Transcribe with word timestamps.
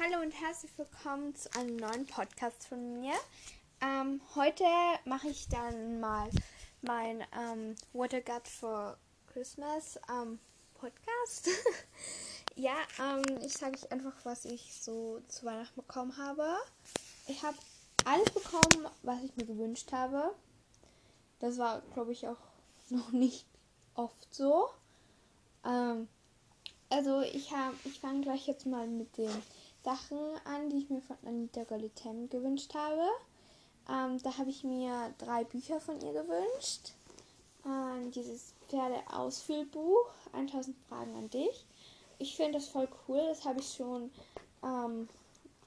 Hallo 0.00 0.22
und 0.22 0.32
herzlich 0.32 0.72
willkommen 0.76 1.36
zu 1.36 1.48
einem 1.54 1.76
neuen 1.76 2.04
Podcast 2.04 2.66
von 2.66 3.00
mir. 3.00 3.14
Ähm, 3.80 4.20
heute 4.34 4.64
mache 5.04 5.28
ich 5.28 5.48
dann 5.48 6.00
mal 6.00 6.28
mein 6.82 7.22
ähm, 7.32 7.76
What 7.92 8.12
I 8.12 8.20
Got 8.20 8.48
for 8.48 8.98
Christmas 9.32 10.00
ähm, 10.10 10.40
Podcast. 10.74 11.48
ja, 12.56 12.74
ähm, 12.98 13.22
ich 13.42 13.52
sage 13.52 13.76
euch 13.76 13.92
einfach, 13.92 14.14
was 14.24 14.46
ich 14.46 14.74
so 14.74 15.22
zu 15.28 15.46
Weihnachten 15.46 15.76
bekommen 15.76 16.16
habe. 16.16 16.56
Ich 17.28 17.44
habe 17.44 17.56
alles 18.04 18.30
bekommen, 18.30 18.88
was 19.02 19.22
ich 19.22 19.36
mir 19.36 19.46
gewünscht 19.46 19.92
habe. 19.92 20.34
Das 21.38 21.56
war, 21.56 21.82
glaube 21.92 22.10
ich, 22.10 22.26
auch 22.26 22.42
noch 22.88 23.12
nicht 23.12 23.46
oft 23.94 24.34
so. 24.34 24.70
Ähm, 25.64 26.08
also 26.90 27.20
ich 27.20 27.52
habe, 27.52 27.76
ich 27.84 28.00
fange 28.00 28.22
gleich 28.22 28.48
jetzt 28.48 28.66
mal 28.66 28.88
mit 28.88 29.16
den 29.18 29.30
Sachen 29.84 30.18
an, 30.44 30.70
die 30.70 30.78
ich 30.78 30.90
mir 30.90 31.02
von 31.02 31.16
Anita 31.26 31.64
Golitem 31.64 32.30
gewünscht 32.30 32.74
habe. 32.74 33.06
Ähm, 33.88 34.20
da 34.22 34.38
habe 34.38 34.48
ich 34.48 34.64
mir 34.64 35.14
drei 35.18 35.44
Bücher 35.44 35.80
von 35.80 36.00
ihr 36.00 36.12
gewünscht. 36.12 36.92
Ähm, 37.66 38.10
dieses 38.10 38.54
Pferdeausfüllbuch, 38.68 40.06
1000 40.32 40.76
Fragen 40.88 41.14
an 41.16 41.28
dich. 41.30 41.66
Ich 42.18 42.36
finde 42.36 42.52
das 42.52 42.68
voll 42.68 42.88
cool, 43.06 43.20
das 43.28 43.44
habe 43.44 43.60
ich 43.60 43.74
schon 43.74 44.10
ähm, 44.62 45.08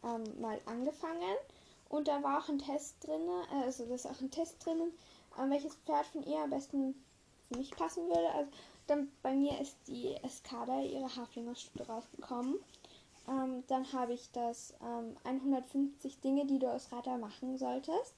ähm, 0.04 0.42
mal 0.42 0.60
angefangen. 0.66 1.38
Und 1.90 2.08
da 2.08 2.22
war 2.24 2.40
auch 2.40 2.50
ein 2.50 2.60
Test 2.60 2.96
drin, 3.06 3.22
also 3.64 3.86
da 3.86 3.96
ist 3.96 4.08
auch 4.08 4.20
ein 4.20 4.32
Test 4.32 4.66
drin, 4.66 4.92
ähm, 5.40 5.52
welches 5.52 5.76
Pferd 5.86 6.06
von 6.08 6.24
ihr 6.24 6.40
am 6.40 6.50
besten 6.50 6.96
für 7.48 7.58
mich 7.58 7.72
passen 7.72 8.08
würde. 8.08 8.30
Also 8.32 8.52
dann 8.88 9.12
bei 9.22 9.34
mir 9.34 9.60
ist 9.62 9.76
die 9.88 10.16
Escada, 10.24 10.82
ihre 10.82 11.16
Haflingerstute 11.16 11.86
rausgekommen. 11.86 12.56
Ähm, 13.28 13.64
dann 13.68 13.92
habe 13.94 14.14
ich 14.14 14.32
das 14.32 14.74
ähm, 14.82 15.16
150 15.24 16.20
Dinge, 16.22 16.46
die 16.46 16.60
du 16.60 16.70
als 16.70 16.92
Reiter 16.92 17.18
machen 17.18 17.58
solltest. 17.58 18.16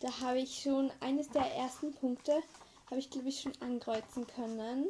Da 0.00 0.20
habe 0.20 0.38
ich 0.38 0.62
schon 0.62 0.90
eines 1.00 1.28
der 1.28 1.44
ersten 1.56 1.92
Punkte, 1.92 2.42
habe 2.90 3.00
ich 3.00 3.10
glaube 3.10 3.28
ich 3.28 3.40
schon 3.40 3.52
ankreuzen 3.60 4.26
können, 4.26 4.86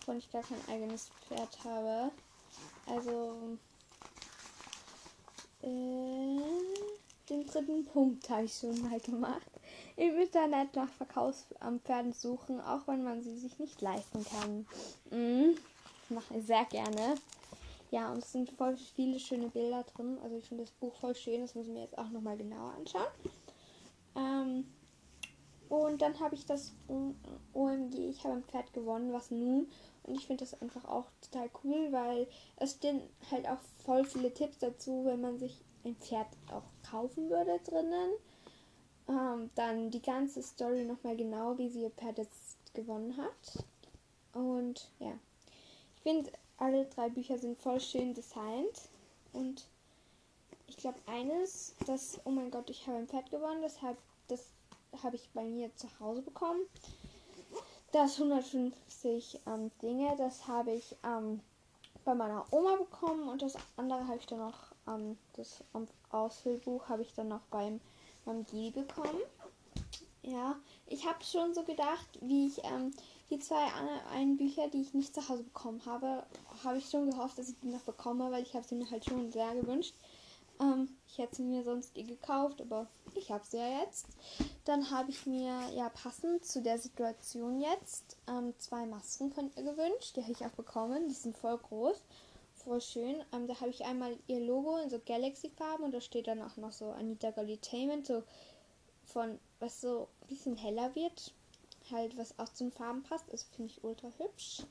obwohl 0.00 0.16
ich 0.16 0.30
gar 0.30 0.42
kein 0.42 0.60
eigenes 0.68 1.10
Pferd 1.26 1.64
habe. 1.64 2.10
Also 2.86 3.58
äh, 5.62 6.42
den 7.28 7.46
dritten 7.46 7.84
Punkt 7.84 8.28
habe 8.30 8.44
ich 8.44 8.54
schon 8.54 8.80
mal 8.82 9.00
gemacht. 9.00 9.50
Im 9.96 10.16
Internet 10.16 10.74
nach 10.76 10.90
Verkaufspferden 10.90 12.12
suchen, 12.12 12.60
auch 12.60 12.86
wenn 12.86 13.02
man 13.02 13.22
sie 13.22 13.36
sich 13.36 13.58
nicht 13.58 13.80
leisten 13.80 14.24
kann. 14.24 14.66
Mhm. 15.10 15.56
Mache 16.10 16.38
ich 16.38 16.46
sehr 16.46 16.64
gerne. 16.66 17.18
Ja, 17.90 18.10
und 18.12 18.18
es 18.18 18.32
sind 18.32 18.50
voll 18.50 18.76
viele 18.76 19.18
schöne 19.18 19.48
Bilder 19.48 19.84
drin. 19.84 20.18
Also 20.22 20.36
ich 20.36 20.48
finde 20.48 20.64
das 20.64 20.72
Buch 20.72 20.94
voll 20.96 21.14
schön. 21.14 21.40
Das 21.40 21.54
müssen 21.54 21.74
wir 21.74 21.82
jetzt 21.82 21.96
auch 21.96 22.10
nochmal 22.10 22.36
genauer 22.36 22.74
anschauen. 22.74 23.06
Ähm, 24.14 24.64
und 25.68 26.00
dann 26.00 26.18
habe 26.20 26.34
ich 26.34 26.46
das 26.46 26.72
OMG, 27.52 27.94
ich 27.94 28.24
habe 28.24 28.36
ein 28.36 28.44
Pferd 28.44 28.72
gewonnen, 28.72 29.12
was 29.12 29.30
nun. 29.30 29.68
Und 30.02 30.14
ich 30.14 30.26
finde 30.26 30.44
das 30.44 30.60
einfach 30.60 30.84
auch 30.86 31.06
total 31.20 31.50
cool, 31.62 31.92
weil 31.92 32.26
es 32.56 32.72
stehen 32.72 33.02
halt 33.30 33.46
auch 33.46 33.60
voll 33.84 34.04
viele 34.04 34.32
Tipps 34.32 34.58
dazu, 34.58 35.04
wenn 35.04 35.20
man 35.20 35.38
sich 35.38 35.60
ein 35.84 35.96
Pferd 35.96 36.28
auch 36.50 36.64
kaufen 36.90 37.28
würde 37.28 37.58
drinnen. 37.64 38.10
Ähm, 39.08 39.50
dann 39.54 39.90
die 39.90 40.02
ganze 40.02 40.42
Story 40.42 40.84
nochmal 40.84 41.16
genau, 41.16 41.56
wie 41.58 41.68
sie 41.68 41.82
ihr 41.82 41.90
Pferd 41.90 42.18
jetzt 42.18 42.74
gewonnen 42.74 43.16
hat. 43.16 43.64
Und 44.32 44.90
ja, 44.98 45.12
ich 45.96 46.02
finde 46.02 46.30
alle 46.58 46.84
drei 46.86 47.08
Bücher 47.08 47.38
sind 47.38 47.60
voll 47.60 47.80
schön 47.80 48.14
designt. 48.14 48.88
Und 49.32 49.66
ich 50.66 50.76
glaube, 50.76 50.98
eines, 51.06 51.74
das, 51.86 52.20
oh 52.24 52.30
mein 52.30 52.50
Gott, 52.50 52.68
ich 52.70 52.86
habe 52.86 52.98
ein 52.98 53.08
Pferd 53.08 53.30
gewonnen, 53.30 53.62
das 53.62 53.80
habe 53.82 53.96
das 54.28 54.52
hab 55.02 55.14
ich 55.14 55.28
bei 55.34 55.44
mir 55.44 55.74
zu 55.76 55.88
Hause 56.00 56.22
bekommen. 56.22 56.60
Das 57.92 58.20
150 58.20 59.40
ähm, 59.46 59.70
Dinge, 59.82 60.14
das 60.18 60.46
habe 60.46 60.72
ich 60.72 60.94
ähm, 61.04 61.40
bei 62.04 62.14
meiner 62.14 62.44
Oma 62.52 62.76
bekommen 62.76 63.28
und 63.28 63.42
das 63.42 63.54
andere 63.76 64.06
habe 64.06 64.18
ich 64.18 64.26
dann 64.26 64.40
noch, 64.40 64.58
ähm, 64.86 65.16
das 65.34 65.64
Ausfüllbuch 66.10 66.88
habe 66.88 67.02
ich 67.02 67.14
dann 67.14 67.28
noch 67.28 67.40
beim, 67.50 67.80
beim 68.24 68.44
Gili 68.46 68.70
bekommen. 68.70 69.20
Ja, 70.22 70.56
ich 70.86 71.06
habe 71.06 71.24
schon 71.24 71.54
so 71.54 71.62
gedacht, 71.62 72.18
wie 72.20 72.48
ich 72.48 72.62
ähm, 72.64 72.92
die 73.30 73.38
zwei 73.38 73.66
einen 74.12 74.36
Bücher, 74.36 74.68
die 74.68 74.80
ich 74.80 74.94
nicht 74.94 75.14
zu 75.14 75.28
Hause 75.28 75.42
bekommen 75.42 75.84
habe, 75.84 76.24
habe 76.64 76.78
ich 76.78 76.88
schon 76.88 77.10
gehofft, 77.10 77.38
dass 77.38 77.50
ich 77.50 77.58
die 77.62 77.68
noch 77.68 77.82
bekomme, 77.82 78.30
weil 78.30 78.42
ich 78.42 78.54
habe 78.54 78.66
sie 78.66 78.74
mir 78.74 78.90
halt 78.90 79.04
schon 79.04 79.30
sehr 79.30 79.54
gewünscht. 79.54 79.94
Ähm, 80.60 80.88
ich 81.06 81.18
hätte 81.18 81.36
sie 81.36 81.42
mir 81.42 81.62
sonst 81.62 81.96
eh 81.96 82.02
gekauft, 82.02 82.60
aber 82.60 82.86
ich 83.14 83.30
habe 83.30 83.44
sie 83.46 83.58
ja 83.58 83.80
jetzt. 83.80 84.06
Dann 84.64 84.90
habe 84.90 85.10
ich 85.10 85.26
mir 85.26 85.68
ja 85.74 85.88
passend 85.90 86.44
zu 86.44 86.62
der 86.62 86.78
Situation 86.78 87.60
jetzt 87.60 88.16
ähm, 88.28 88.54
zwei 88.58 88.86
Masken 88.86 89.30
von 89.32 89.50
ihr 89.56 89.62
gewünscht. 89.62 90.16
Die 90.16 90.22
habe 90.22 90.32
ich 90.32 90.44
auch 90.44 90.50
bekommen. 90.50 91.08
Die 91.08 91.14
sind 91.14 91.36
voll 91.36 91.58
groß, 91.58 92.02
voll 92.54 92.80
schön. 92.80 93.22
Ähm, 93.32 93.46
da 93.46 93.60
habe 93.60 93.70
ich 93.70 93.84
einmal 93.84 94.16
ihr 94.26 94.40
Logo 94.40 94.78
in 94.78 94.90
so 94.90 94.98
Galaxy-Farben 95.04 95.84
und 95.84 95.92
da 95.92 96.00
steht 96.00 96.26
dann 96.26 96.42
auch 96.42 96.56
noch 96.56 96.72
so 96.72 96.90
Anita 96.90 97.30
Golitainment, 97.30 98.06
so 98.06 98.22
von 99.04 99.38
was 99.60 99.80
so 99.80 100.08
ein 100.22 100.28
bisschen 100.28 100.56
heller 100.56 100.94
wird 100.94 101.32
halt 101.90 102.16
was 102.16 102.38
auch 102.38 102.48
zu 102.48 102.64
den 102.64 102.72
Farben 102.72 103.02
passt. 103.02 103.32
Das 103.32 103.44
finde 103.44 103.72
ich 103.72 103.84
ultra 103.84 104.08
hübsch. 104.18 104.62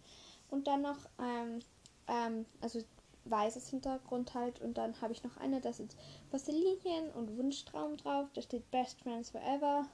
Und 0.50 0.68
dann 0.68 0.82
noch, 0.82 0.98
ähm, 1.20 1.60
ähm, 2.08 2.46
also 2.62 2.82
weißes 3.26 3.70
Hintergrund 3.70 4.34
halt. 4.34 4.62
Und 4.62 4.78
dann 4.78 5.00
habe 5.02 5.14
ich 5.14 5.24
noch 5.24 5.38
eine, 5.38 5.62
das 5.62 5.80
ist 5.80 5.98
Vaselinchen 6.32 7.12
und 7.12 7.38
Wunschtraum 7.38 7.98
drauf. 7.98 8.28
Da 8.34 8.42
steht 8.42 8.70
Best 8.72 9.00
Friends 9.02 9.30
Forever. 9.32 9.86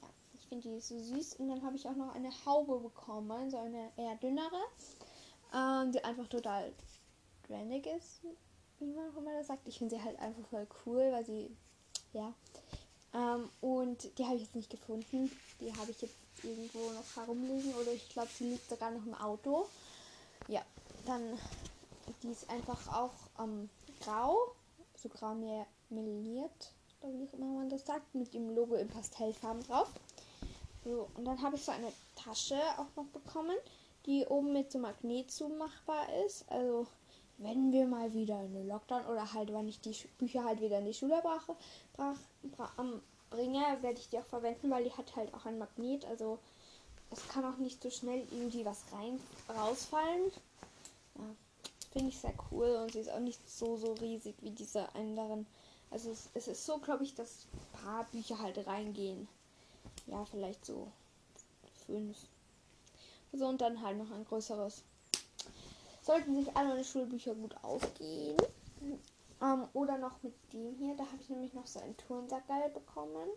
Ja, 0.00 0.08
ich 0.34 0.46
finde 0.48 0.68
die 0.68 0.80
so 0.80 0.98
süß. 0.98 1.36
Und 1.36 1.48
dann 1.48 1.62
habe 1.62 1.76
ich 1.76 1.86
auch 1.86 1.96
noch 1.96 2.14
eine 2.14 2.30
Haube 2.44 2.78
bekommen, 2.80 3.50
so 3.50 3.58
eine 3.58 3.90
eher 3.96 4.16
dünnere, 4.16 4.62
ähm, 5.54 5.92
die 5.92 6.02
einfach 6.04 6.28
total 6.28 6.72
trendig 7.46 7.86
ist, 7.86 8.20
wie 8.78 8.86
man 8.86 9.10
auch 9.10 9.16
immer 9.16 9.32
das 9.32 9.46
sagt. 9.46 9.66
Ich 9.68 9.78
finde 9.78 9.96
sie 9.96 10.02
halt 10.02 10.18
einfach 10.18 10.46
voll 10.48 10.66
cool, 10.86 11.12
weil 11.12 11.24
sie, 11.24 11.50
ja. 12.12 12.32
Ähm, 13.14 13.50
und 13.60 14.18
die 14.18 14.24
habe 14.24 14.36
ich 14.36 14.42
jetzt 14.42 14.54
nicht 14.54 14.70
gefunden. 14.70 15.30
Die 15.60 15.72
habe 15.76 15.90
ich 15.90 16.00
jetzt 16.00 16.16
irgendwo 16.42 16.90
noch 16.92 17.16
herumliegen 17.16 17.74
oder 17.74 17.92
ich 17.92 18.08
glaube, 18.08 18.28
sie 18.36 18.44
liegt 18.44 18.68
sogar 18.68 18.90
noch 18.90 19.04
im 19.04 19.14
Auto. 19.14 19.66
Ja, 20.48 20.62
dann 21.06 21.38
die 22.22 22.30
ist 22.30 22.48
einfach 22.50 22.88
auch 22.88 23.12
ähm, 23.38 23.68
grau, 24.00 24.54
so 24.96 25.08
grau 25.08 25.34
meliert, 25.90 26.72
oder 27.00 27.12
wie 27.12 27.36
man 27.36 27.68
das 27.68 27.84
sagt, 27.84 28.14
mit 28.14 28.32
dem 28.34 28.54
Logo 28.54 28.74
in 28.74 28.88
Pastellfarben 28.88 29.62
drauf. 29.64 29.88
So, 30.84 31.08
und 31.14 31.24
dann 31.24 31.40
habe 31.42 31.56
ich 31.56 31.64
so 31.64 31.72
eine 31.72 31.92
Tasche 32.16 32.60
auch 32.76 32.96
noch 32.96 33.06
bekommen, 33.12 33.56
die 34.06 34.26
oben 34.26 34.52
mit 34.52 34.72
so 34.72 34.78
Magnet 34.78 35.30
zumachbar 35.30 36.06
ist. 36.26 36.48
Also 36.48 36.86
wenn 37.38 37.72
wir 37.72 37.86
mal 37.86 38.12
wieder 38.14 38.40
in 38.42 38.54
den 38.54 38.68
Lockdown 38.68 39.06
oder 39.06 39.32
halt, 39.32 39.52
wenn 39.52 39.68
ich 39.68 39.80
die 39.80 39.96
Bücher 40.18 40.44
halt 40.44 40.60
wieder 40.60 40.78
in 40.78 40.86
die 40.86 40.94
Schule 40.94 41.20
brache, 41.22 41.56
brach, 41.94 42.18
brach, 42.42 42.78
ähm, 42.78 43.00
bringe, 43.32 43.60
werde 43.80 43.98
ich 43.98 44.08
die 44.08 44.18
auch 44.18 44.26
verwenden, 44.26 44.70
weil 44.70 44.84
die 44.84 44.92
hat 44.92 45.16
halt 45.16 45.32
auch 45.34 45.46
ein 45.46 45.58
Magnet. 45.58 46.04
Also 46.04 46.38
es 47.10 47.26
kann 47.28 47.44
auch 47.44 47.58
nicht 47.58 47.82
so 47.82 47.90
schnell 47.90 48.26
irgendwie 48.30 48.64
was 48.64 48.82
rein 48.92 49.20
rausfallen. 49.48 50.30
Ja, 51.16 51.24
finde 51.92 52.08
ich 52.08 52.18
sehr 52.18 52.34
cool 52.50 52.70
und 52.82 52.92
sie 52.92 53.00
ist 53.00 53.10
auch 53.10 53.20
nicht 53.20 53.40
so 53.48 53.76
so 53.76 53.92
riesig 53.94 54.34
wie 54.40 54.50
diese 54.50 54.94
anderen. 54.94 55.46
Also 55.90 56.10
es, 56.10 56.30
es 56.34 56.48
ist 56.48 56.64
so, 56.64 56.78
glaube 56.78 57.04
ich, 57.04 57.14
dass 57.14 57.46
ein 57.52 57.84
paar 57.84 58.04
Bücher 58.04 58.38
halt 58.38 58.66
reingehen. 58.66 59.28
Ja, 60.06 60.24
vielleicht 60.24 60.64
so 60.64 60.88
fünf. 61.86 62.16
So 63.32 63.46
und 63.46 63.60
dann 63.60 63.82
halt 63.82 63.98
noch 63.98 64.10
ein 64.10 64.24
größeres. 64.24 64.82
Sollten 66.02 66.36
sich 66.36 66.56
alle 66.56 66.82
Schulbücher 66.82 67.34
gut 67.34 67.54
ausgehen. 67.62 68.36
Ähm, 69.42 69.68
oder 69.72 69.98
noch 69.98 70.22
mit 70.22 70.34
dem 70.52 70.74
hier. 70.76 70.96
Da 70.96 71.04
habe 71.04 71.20
ich 71.20 71.28
nämlich 71.28 71.52
noch 71.52 71.66
so 71.66 71.80
einen 71.80 71.96
Turnsackerl 71.96 72.70
bekommen. 72.70 73.28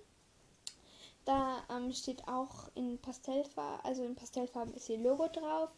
Da 1.25 1.63
ähm, 1.69 1.92
steht 1.92 2.28
auch 2.28 2.69
in 2.75 3.00
Pastellfarben, 3.02 3.84
also 3.84 4.04
in 4.04 4.16
Pastellfarben 4.16 4.75
ist 4.75 4.90
ihr 4.90 5.00
Logo 5.00 5.28
drauf. 5.28 5.72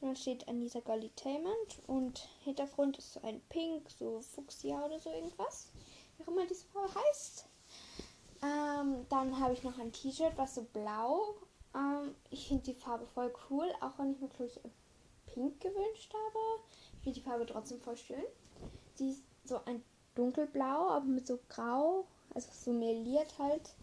Und 0.00 0.08
dann 0.08 0.16
steht 0.16 0.48
Anita 0.48 0.80
Golitainment 0.80 1.80
und 1.86 2.28
Hintergrund 2.44 2.98
ist 2.98 3.12
so 3.12 3.22
ein 3.22 3.40
Pink, 3.48 3.88
so 3.90 4.20
Fuchsia 4.20 4.84
oder 4.84 4.98
so 4.98 5.10
irgendwas. 5.10 5.70
Wie 6.16 6.24
auch 6.24 6.28
immer 6.28 6.46
diese 6.46 6.66
Farbe 6.66 6.92
heißt. 6.94 7.46
Ähm, 8.42 9.06
dann 9.08 9.38
habe 9.38 9.52
ich 9.52 9.62
noch 9.62 9.78
ein 9.78 9.92
T-Shirt, 9.92 10.32
was 10.36 10.56
so 10.56 10.64
blau. 10.64 11.34
Ähm, 11.74 12.14
ich 12.30 12.48
finde 12.48 12.64
die 12.64 12.74
Farbe 12.74 13.06
voll 13.06 13.32
cool, 13.48 13.72
auch 13.80 13.96
wenn 13.98 14.12
ich 14.12 14.20
mir, 14.20 14.28
glaube 14.28 14.46
ich, 14.46 14.60
Pink 15.32 15.60
gewünscht 15.60 16.12
habe. 16.12 16.62
Ich 16.94 17.02
finde 17.02 17.20
die 17.20 17.24
Farbe 17.24 17.46
trotzdem 17.46 17.80
voll 17.80 17.96
schön. 17.96 18.24
Die 18.98 19.10
ist 19.10 19.22
so 19.44 19.60
ein 19.64 19.82
dunkelblau, 20.14 20.90
aber 20.90 21.04
mit 21.04 21.26
so 21.26 21.38
grau, 21.48 22.06
also 22.34 22.48
so 22.52 22.72
meliert 22.72 23.38
halt, 23.38 23.74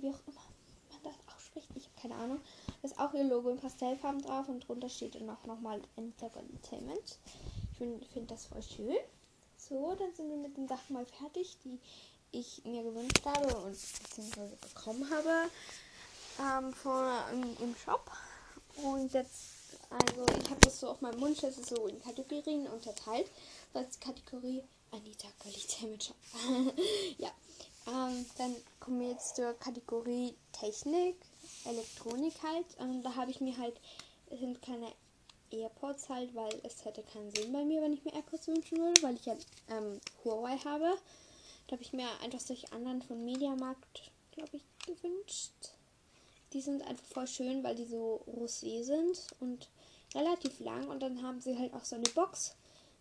wie 0.00 0.10
auch 0.10 0.20
immer 0.26 0.40
man 0.90 1.02
das 1.02 1.34
ausspricht, 1.34 1.68
ich 1.74 1.84
habe 1.84 2.00
keine 2.00 2.14
Ahnung. 2.14 2.40
Da 2.66 2.88
ist 2.88 2.98
auch 2.98 3.14
ihr 3.14 3.24
Logo 3.24 3.50
in 3.50 3.58
Pastellfarben 3.58 4.22
drauf 4.22 4.48
und 4.48 4.66
drunter 4.66 4.88
steht 4.88 5.14
dann 5.14 5.30
auch 5.30 5.44
nochmal 5.44 5.80
Entertainment. 5.96 7.18
Ich 7.72 7.78
finde 7.78 8.04
find 8.06 8.30
das 8.30 8.46
voll 8.46 8.62
schön. 8.62 8.96
So, 9.56 9.94
dann 9.98 10.14
sind 10.14 10.28
wir 10.28 10.36
mit 10.36 10.56
den 10.56 10.68
Sachen 10.68 10.94
mal 10.94 11.06
fertig, 11.06 11.58
die 11.64 11.78
ich 12.30 12.62
mir 12.64 12.82
gewünscht 12.82 13.24
habe 13.24 13.46
und 13.58 13.76
beziehungsweise 14.02 14.56
bekommen 14.56 15.08
habe 15.10 15.50
ähm, 16.40 16.72
von, 16.72 17.04
im, 17.32 17.56
im 17.62 17.76
Shop. 17.76 18.10
Und 18.82 19.12
jetzt, 19.12 19.78
also 19.90 20.26
ich 20.38 20.50
habe 20.50 20.60
das 20.60 20.80
so 20.80 20.88
auf 20.88 21.00
meinem 21.00 21.20
Wunsch, 21.20 21.40
das 21.40 21.58
ist 21.58 21.70
so 21.70 21.86
in 21.86 22.00
Kategorien 22.00 22.66
unterteilt. 22.68 23.28
Das 23.72 23.88
ist 23.88 24.00
Kategorie 24.00 24.62
Anita 24.90 25.28
Qualität 25.40 26.04
Shop. 26.04 26.16
ja. 27.18 27.30
Ähm, 27.86 28.26
dann 28.36 28.54
kommen 28.80 29.00
wir 29.00 29.10
jetzt 29.10 29.36
zur 29.36 29.54
Kategorie 29.54 30.34
Technik, 30.52 31.16
Elektronik 31.64 32.34
halt. 32.42 32.66
Und 32.78 33.02
da 33.02 33.14
habe 33.14 33.30
ich 33.30 33.40
mir 33.40 33.56
halt, 33.56 33.80
es 34.30 34.40
sind 34.40 34.60
keine 34.60 34.92
AirPods 35.50 36.08
halt, 36.08 36.34
weil 36.34 36.60
es 36.64 36.84
hätte 36.84 37.02
keinen 37.02 37.34
Sinn 37.34 37.52
bei 37.52 37.64
mir, 37.64 37.80
wenn 37.80 37.94
ich 37.94 38.04
mir 38.04 38.12
AirPods 38.12 38.48
wünschen 38.48 38.78
würde, 38.78 39.02
weil 39.02 39.14
ich 39.14 39.24
ja 39.24 39.36
ähm, 39.70 40.00
Huawei 40.24 40.58
habe. 40.58 40.98
Da 41.66 41.72
habe 41.72 41.82
ich 41.82 41.92
mir 41.92 42.08
einfach 42.22 42.40
solche 42.40 42.70
anderen 42.72 43.02
von 43.02 43.24
Mediamarkt, 43.24 44.10
glaube 44.32 44.56
ich, 44.56 44.62
gewünscht. 44.86 45.52
Die 46.52 46.62
sind 46.62 46.82
einfach 46.82 47.04
voll 47.04 47.26
schön, 47.26 47.62
weil 47.62 47.74
die 47.74 47.84
so 47.84 48.22
rosé 48.26 48.82
sind 48.82 49.26
und 49.40 49.68
relativ 50.14 50.60
lang. 50.60 50.88
Und 50.88 51.00
dann 51.00 51.22
haben 51.22 51.40
sie 51.40 51.58
halt 51.58 51.74
auch 51.74 51.84
so 51.84 51.96
eine 51.96 52.08
Box. 52.14 52.54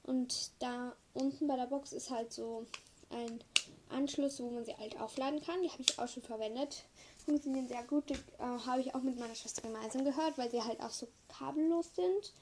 Und 0.08 0.52
da 0.60 0.96
unten 1.14 1.48
bei 1.48 1.58
der 1.58 1.68
Box 1.68 1.92
ist 1.92 2.10
halt 2.10 2.32
so 2.32 2.66
ein 3.10 3.44
Anschluss, 3.90 4.40
wo 4.40 4.50
man 4.50 4.66
sie 4.66 4.76
halt 4.76 5.00
aufladen 5.00 5.42
kann. 5.42 5.62
Die 5.62 5.70
habe 5.70 5.82
ich 5.82 6.00
auch 6.00 6.08
schon 6.08 6.24
verwendet. 6.24 6.86
Funktionieren 7.26 7.68
sehr 7.68 7.84
gut. 7.84 8.10
Äh, 8.12 8.16
habe 8.40 8.82
ich 8.82 8.96
auch 8.96 9.02
mit 9.02 9.20
meiner 9.20 9.36
Schwester 9.36 9.62
gemeinsam 9.62 10.06
gehört, 10.06 10.38
weil 10.38 10.50
sie 10.50 10.64
halt 10.64 10.82
auch 10.82 10.92
so 10.92 11.10
kabellos 11.28 11.94
sind. 11.94 12.34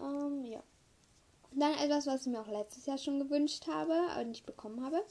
Ähm, 0.00 0.44
ja. 0.44 0.62
Dann 1.52 1.74
etwas, 1.74 2.06
was 2.06 2.22
ich 2.22 2.28
mir 2.28 2.40
auch 2.40 2.46
letztes 2.46 2.86
Jahr 2.86 2.98
schon 2.98 3.18
gewünscht 3.18 3.66
habe, 3.66 3.92
aber 4.12 4.24
nicht 4.24 4.46
bekommen 4.46 4.84
habe. 4.84 5.04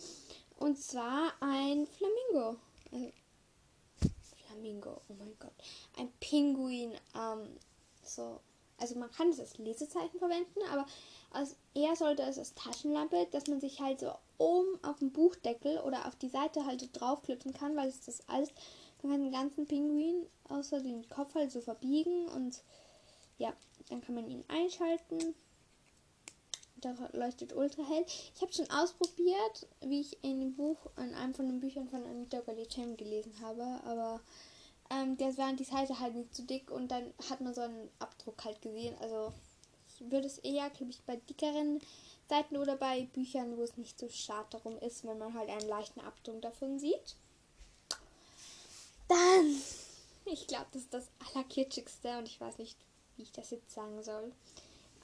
Und 0.57 0.77
zwar 0.77 1.33
ein 1.41 1.88
Flamingo. 1.88 2.57
Also, 2.94 3.12
Flamingo, 4.47 5.01
oh 5.09 5.13
mein 5.19 5.35
Gott. 5.39 5.51
Ein 5.97 6.09
Pinguin. 6.21 6.94
Ähm, 7.15 7.57
so. 8.03 8.39
Also 8.77 8.97
man 8.97 9.12
kann 9.12 9.29
es 9.29 9.39
als 9.41 9.57
Lesezeichen 9.57 10.19
verwenden, 10.19 10.62
aber 10.71 10.85
als 11.31 11.55
eher 11.73 11.95
sollte 11.95 12.23
es 12.23 12.37
als 12.37 12.53
Taschenlampe, 12.55 13.27
dass 13.31 13.47
man 13.47 13.61
sich 13.61 13.79
halt 13.79 13.99
so 13.99 14.11
oben 14.37 14.83
auf 14.83 14.99
den 14.99 15.11
Buchdeckel 15.11 15.79
oder 15.79 16.07
auf 16.07 16.15
die 16.15 16.29
Seite 16.29 16.65
halt 16.65 16.81
so 16.81 16.87
draufklippen 16.91 17.53
kann, 17.53 17.75
weil 17.75 17.89
es 17.89 18.01
das 18.01 18.27
alles, 18.27 18.49
man 19.01 19.11
kann 19.11 19.23
den 19.23 19.31
ganzen 19.31 19.67
Pinguin 19.67 20.25
außer 20.49 20.81
den 20.81 21.07
Kopf 21.09 21.35
halt 21.35 21.51
so 21.51 21.61
verbiegen 21.61 22.27
und 22.29 22.63
ja, 23.37 23.53
dann 23.89 24.01
kann 24.01 24.15
man 24.15 24.29
ihn 24.29 24.43
einschalten. 24.47 25.35
Da 26.81 26.95
leuchtet 27.11 27.53
ultra 27.53 27.83
hell. 27.83 28.05
Ich 28.07 28.41
habe 28.41 28.53
schon 28.53 28.69
ausprobiert, 28.69 29.67
wie 29.81 29.99
ich 29.99 30.17
in 30.23 30.39
dem 30.39 30.55
Buch, 30.55 30.77
in 30.97 31.13
einem 31.13 31.33
von 31.33 31.47
den 31.47 31.59
Büchern 31.59 31.89
von 31.89 32.05
Anita 32.05 32.39
Galicem 32.39 32.95
gelesen 32.95 33.33
habe, 33.41 33.63
aber 33.83 34.21
ähm, 34.89 35.17
der 35.17 35.37
war 35.37 35.51
die 35.53 35.65
Seite 35.65 35.99
halt 35.99 36.15
nicht 36.15 36.33
zu 36.33 36.43
dick 36.43 36.71
und 36.71 36.89
dann 36.89 37.13
hat 37.29 37.41
man 37.41 37.53
so 37.53 37.61
einen 37.61 37.89
Abdruck 37.99 38.45
halt 38.45 38.61
gesehen. 38.61 38.95
Also 39.01 39.33
würde 40.01 40.28
es 40.28 40.40
eher, 40.40 40.69
glaube 40.69 40.92
ich, 40.92 41.01
bei 41.01 41.16
dickeren 41.16 41.80
Seiten 42.28 42.57
oder 42.57 42.75
bei 42.75 43.06
Büchern, 43.13 43.57
wo 43.57 43.63
es 43.63 43.78
nicht 43.78 44.00
so 44.00 44.07
schade 44.10 44.48
darum 44.51 44.78
ist, 44.80 45.04
wenn 45.06 45.18
man 45.18 45.34
halt 45.34 45.50
einen 45.50 45.68
leichten 45.68 46.01
Abdruck 46.01 46.42
davon 46.42 46.80
sieht. 46.80 47.16
Dann, 49.07 49.56
ich 50.25 50.46
glaube, 50.48 50.68
das 50.72 50.84
ist 50.84 50.94
das 50.94 51.10
allerkitschigste 51.34 52.18
und 52.19 52.28
ich 52.28 52.40
weiß 52.40 52.60
nicht, 52.60 52.78
wie 53.16 53.24
ich 53.24 53.31
das 53.31 53.50
jetzt 53.50 53.72
sagen 53.72 54.04
soll. 54.04 54.31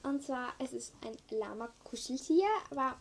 Und 0.02 0.22
zwar, 0.22 0.54
es 0.60 0.72
ist 0.72 0.92
ein 1.04 1.16
Lama-Kuscheltier, 1.36 2.46
aber 2.70 3.00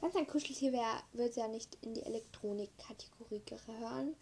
wenn 0.00 0.10
es 0.10 0.16
ein 0.16 0.26
Kuscheltier 0.26 0.72
wäre, 0.72 1.02
würde 1.12 1.30
es 1.30 1.36
ja 1.36 1.48
nicht 1.48 1.76
in 1.82 1.92
die 1.94 2.02
Elektronik-Kategorie 2.02 3.42
gehören. 3.44 4.16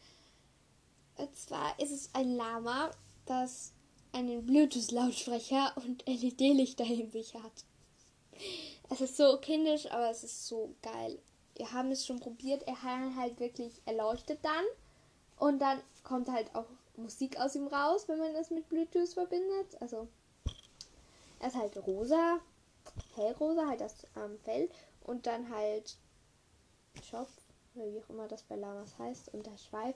Und 1.16 1.36
zwar 1.36 1.78
ist 1.78 1.92
es 1.92 2.10
ein 2.14 2.34
Lama, 2.34 2.90
das 3.26 3.72
einen 4.12 4.44
Bluetooth-Lautsprecher 4.46 5.72
und 5.76 6.06
LED-Lichter 6.06 6.84
in 6.84 7.10
sich 7.10 7.34
hat. 7.34 7.64
Es 8.88 9.00
ist 9.00 9.16
so 9.16 9.38
kindisch, 9.38 9.90
aber 9.90 10.10
es 10.10 10.24
ist 10.24 10.46
so 10.46 10.74
geil. 10.82 11.18
Wir 11.56 11.72
haben 11.72 11.90
es 11.90 12.06
schon 12.06 12.20
probiert. 12.20 12.62
Er 12.66 12.82
halt 12.82 13.38
wirklich, 13.38 13.80
er 13.84 13.94
leuchtet 13.94 14.40
dann 14.42 14.64
und 15.38 15.60
dann 15.60 15.80
kommt 16.02 16.28
halt 16.28 16.54
auch 16.54 16.66
Musik 16.96 17.38
aus 17.38 17.54
ihm 17.54 17.66
raus, 17.66 18.08
wenn 18.08 18.18
man 18.18 18.34
das 18.34 18.50
mit 18.50 18.68
Bluetooth 18.68 19.12
verbindet. 19.12 19.80
Also 19.80 20.08
er 21.38 21.48
ist 21.48 21.56
halt 21.56 21.76
rosa, 21.86 22.40
hellrosa, 23.14 23.66
halt 23.66 23.80
das 23.80 24.06
ähm, 24.16 24.38
Fell 24.44 24.68
und 25.04 25.26
dann 25.26 25.48
halt 25.50 25.96
Schopf, 27.02 27.30
oder 27.74 27.86
wie 27.92 28.02
auch 28.02 28.10
immer 28.10 28.28
das 28.28 28.42
bei 28.42 28.56
Lamas 28.56 28.98
heißt, 28.98 29.32
und 29.32 29.46
der 29.46 29.56
Schweif 29.56 29.94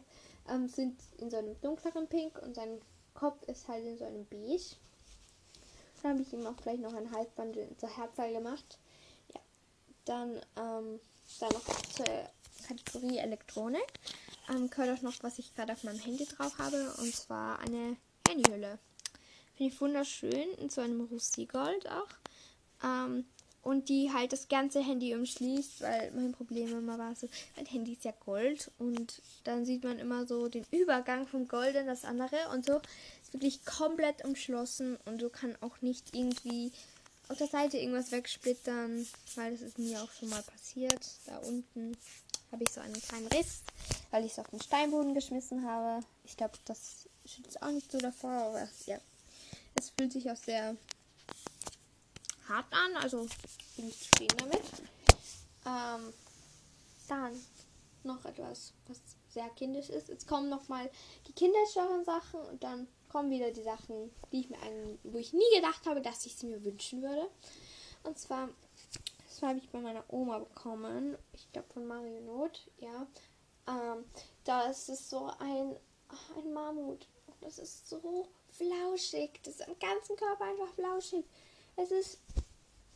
ähm, 0.49 0.69
sind 0.69 1.01
in 1.19 1.31
so 1.31 1.37
einem 1.37 1.61
dunkleren 1.61 2.07
Pink 2.09 2.41
und 2.43 2.55
sein 2.55 2.81
Kopf 3.15 3.43
ist 3.49 3.69
halt 3.69 3.85
in 3.85 3.97
so 3.97 4.05
einem 4.05 4.27
Beige. 4.27 4.77
Dann 6.03 6.13
habe 6.13 6.23
ich 6.23 6.33
ihm 6.33 6.47
auch 6.47 6.57
gleich 6.57 6.79
noch 6.79 6.93
ein 6.93 7.11
Halsband 7.11 7.57
zur 7.79 7.97
Herzzahl 7.97 8.33
gemacht. 8.33 8.79
Ja, 9.33 9.41
dann, 10.05 10.37
ähm, 10.57 11.01
dann 11.41 11.53
noch 11.53 11.83
zur 11.95 12.07
Kategorie 12.69 13.19
Elektronik. 13.19 13.87
Ähm, 14.51 14.69
gehört 14.69 14.99
auch 14.99 15.03
noch, 15.03 15.23
was 15.23 15.39
ich 15.39 15.55
gerade 15.55 15.73
auf 15.73 15.85
meinem 15.85 15.99
Handy 15.99 16.27
drauf 16.27 16.59
habe, 16.59 16.93
und 16.99 17.15
zwar 17.15 17.61
eine 17.61 17.97
Handyhülle. 18.29 18.79
Finde 19.57 19.73
ich 19.73 19.81
wunderschön, 19.81 20.51
in 20.59 20.69
so 20.69 20.81
einem 20.81 21.01
Russi-Gold 21.03 21.89
auch. 21.89 22.09
Ähm, 22.83 23.25
und 23.65 23.89
die 23.89 24.13
halt 24.13 24.33
das 24.33 24.49
ganze 24.49 24.81
Handy 24.81 25.15
umschließt, 25.15 25.81
weil 25.81 26.13
mein 26.13 26.33
Problem 26.33 26.69
immer 26.79 26.99
war 26.99 27.15
so, 27.17 27.29
mein 27.57 27.67
Handy 27.67 27.93
ist 27.95 28.05
ja 28.05 28.13
Gold 28.25 28.71
und 28.79 29.23
dann 29.45 29.65
sieht 29.65 29.85
man 29.85 29.99
immer 29.99 30.27
so 30.27 30.49
den 30.49 30.65
Übergang 30.71 31.27
vom 31.27 31.49
Gold 31.49 31.75
in 31.75 31.87
das 31.87 32.05
andere 32.05 32.37
und 32.53 32.67
so 32.67 32.81
ist 33.23 33.33
wirklich 33.33 33.65
komplett 33.65 34.25
umschlossen 34.25 34.99
und 35.07 35.21
so 35.21 35.29
kann 35.31 35.57
auch 35.61 35.81
nicht 35.81 36.15
irgendwie 36.15 36.73
auf 37.29 37.39
der 37.39 37.47
Seite 37.47 37.79
irgendwas 37.79 38.13
wegsplittern, 38.13 39.07
weil 39.35 39.53
das 39.53 39.63
ist 39.63 39.79
mir 39.79 40.03
auch 40.03 40.13
schon 40.13 40.29
mal 40.29 40.43
passiert. 40.43 41.07
Da 41.27 41.39
unten 41.39 41.97
habe 42.53 42.65
ich 42.65 42.71
so 42.71 42.81
einen 42.81 43.01
kleinen 43.01 43.29
Riss, 43.29 43.63
weil 44.11 44.25
ich 44.25 44.33
es 44.33 44.39
auf 44.39 44.49
den 44.49 44.61
Steinboden 44.61 45.15
geschmissen 45.15 45.67
habe. 45.67 46.05
Ich 46.25 46.37
glaube, 46.37 46.55
das 46.67 47.09
schützt 47.25 47.63
auch 47.63 47.71
nicht 47.71 47.91
so 47.91 47.99
davor, 47.99 48.31
aber 48.31 48.69
ja, 48.87 48.99
es 49.75 49.91
fühlt 49.91 50.13
sich 50.13 50.31
auch 50.31 50.37
sehr 50.37 50.77
hart 52.49 52.73
an, 52.73 52.97
also 52.97 53.27
bin 53.77 53.89
ich 53.89 53.99
zufrieden 53.99 54.37
damit. 54.39 54.63
Ähm, 55.67 56.13
dann 57.09 57.41
noch 58.03 58.25
etwas, 58.25 58.73
was 58.87 59.01
sehr 59.31 59.49
kindisch 59.51 59.89
ist. 59.89 60.09
Jetzt 60.09 60.29
kommen 60.29 60.49
noch 60.49 60.69
mal 60.69 60.91
die 61.27 61.33
kindischeren 61.33 62.05
Sachen 62.05 62.41
und 62.41 62.63
dann 62.63 62.87
kommen 63.11 63.31
wieder 63.31 63.51
die 63.51 63.63
Sachen, 63.63 64.11
die 64.33 64.41
ich 64.41 64.51
mir 64.51 64.61
einen, 64.61 64.99
wo 65.05 65.19
ich 65.19 65.33
nie 65.33 65.55
gedacht 65.55 65.87
habe, 65.87 66.01
dass 66.01 66.27
ich 66.27 66.37
sie 66.37 66.47
mir 66.47 66.65
wünschen 66.65 67.03
würde. 67.03 67.29
Und 68.03 68.19
zwar, 68.19 68.49
das 69.27 69.43
habe 69.43 69.59
ich 69.59 69.71
bei 69.71 69.81
meiner 69.81 70.05
Oma 70.09 70.39
bekommen. 70.41 71.17
Ich 71.33 71.51
glaube 71.53 71.69
von 71.73 71.87
Mario 71.87 72.21
Not, 72.21 72.67
ja. 72.79 73.07
Ähm, 73.67 74.05
da 74.45 74.69
ist 74.69 74.89
es 74.89 75.09
so 75.09 75.31
ein, 75.39 75.77
ein 76.37 76.53
Mammut. 76.53 77.07
Das 77.41 77.59
ist 77.59 77.89
so 77.89 78.29
flauschig. 78.51 79.41
Das 79.43 79.55
ist 79.57 79.69
am 79.69 79.79
ganzen 79.79 80.17
Körper 80.17 80.45
einfach 80.45 80.73
flauschig. 80.75 81.25
Es 81.77 81.91
ist. 81.91 82.19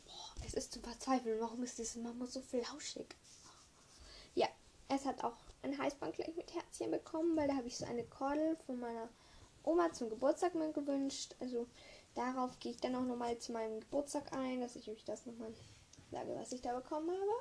Boah, 0.04 0.44
es 0.46 0.54
ist 0.54 0.72
zu 0.72 0.80
verzweifeln. 0.80 1.40
Warum 1.40 1.62
ist 1.62 1.78
diese 1.78 1.98
Mama 1.98 2.26
so 2.26 2.40
flauschig? 2.40 3.16
Ja, 4.34 4.48
es 4.88 5.04
hat 5.04 5.22
auch 5.24 5.36
ein 5.62 5.76
Heißband 5.76 6.14
gleich 6.14 6.34
mit 6.36 6.54
Herzchen 6.54 6.90
bekommen, 6.90 7.36
weil 7.36 7.48
da 7.48 7.56
habe 7.56 7.66
ich 7.66 7.76
so 7.76 7.84
eine 7.84 8.04
Kordel 8.04 8.56
von 8.66 8.78
meiner 8.78 9.08
Oma 9.64 9.92
zum 9.92 10.08
Geburtstag 10.08 10.54
mir 10.54 10.72
gewünscht. 10.72 11.34
Also 11.40 11.66
darauf 12.14 12.58
gehe 12.60 12.72
ich 12.72 12.80
dann 12.80 12.94
auch 12.94 13.02
nochmal 13.02 13.38
zu 13.38 13.52
meinem 13.52 13.80
Geburtstag 13.80 14.32
ein, 14.32 14.60
dass 14.60 14.76
ich 14.76 14.88
euch 14.88 15.04
das 15.04 15.26
nochmal 15.26 15.52
sage, 16.10 16.34
was 16.36 16.52
ich 16.52 16.62
da 16.62 16.74
bekommen 16.74 17.10
habe. 17.10 17.32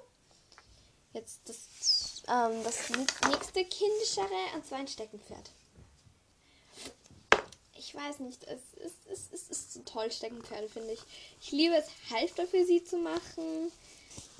Jetzt 1.13 1.48
das, 1.48 2.24
ähm, 2.27 2.63
das 2.63 2.89
nächste 2.89 3.63
kindischere, 3.63 4.56
und 4.56 4.65
zwar 4.65 4.79
ein 4.79 4.88
Steckenpferd 4.88 5.51
weiß 7.98 8.20
nicht, 8.20 8.44
es 8.46 8.62
ist, 8.86 8.96
es, 9.12 9.30
es 9.32 9.50
ist 9.50 9.86
toll, 9.86 10.12
Steckenpferde, 10.12 10.70
finde 10.70 10.94
ich. 10.94 11.01
Ich 11.42 11.51
liebe 11.51 11.75
es, 11.75 11.88
Halfter 12.12 12.46
für 12.48 12.66
sie 12.66 12.84
zu 12.84 12.98
machen. 12.98 13.72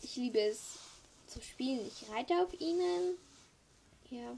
Ich 0.02 0.16
liebe 0.16 0.40
es 0.40 0.60
zu 1.28 1.42
spielen. 1.42 1.86
Ich 1.86 2.10
reite 2.10 2.36
auf 2.36 2.54
ihnen. 2.60 3.18
Ja. 4.10 4.38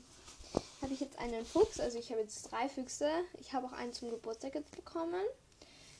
Habe 0.82 0.94
ich 0.94 1.02
jetzt 1.02 1.20
einen 1.20 1.46
Fuchs, 1.46 1.80
also 1.80 2.00
ich 2.00 2.10
habe 2.10 2.22
jetzt 2.22 2.50
drei 2.52 2.70
Füchse. 2.70 3.10
Ich 3.40 3.54
habe 3.54 3.68
auch 3.68 3.74
einen 3.74 3.94
zum 3.94 4.10
Geburtstag 4.10 4.56
jetzt 4.56 4.76
bekommen. 4.76 5.24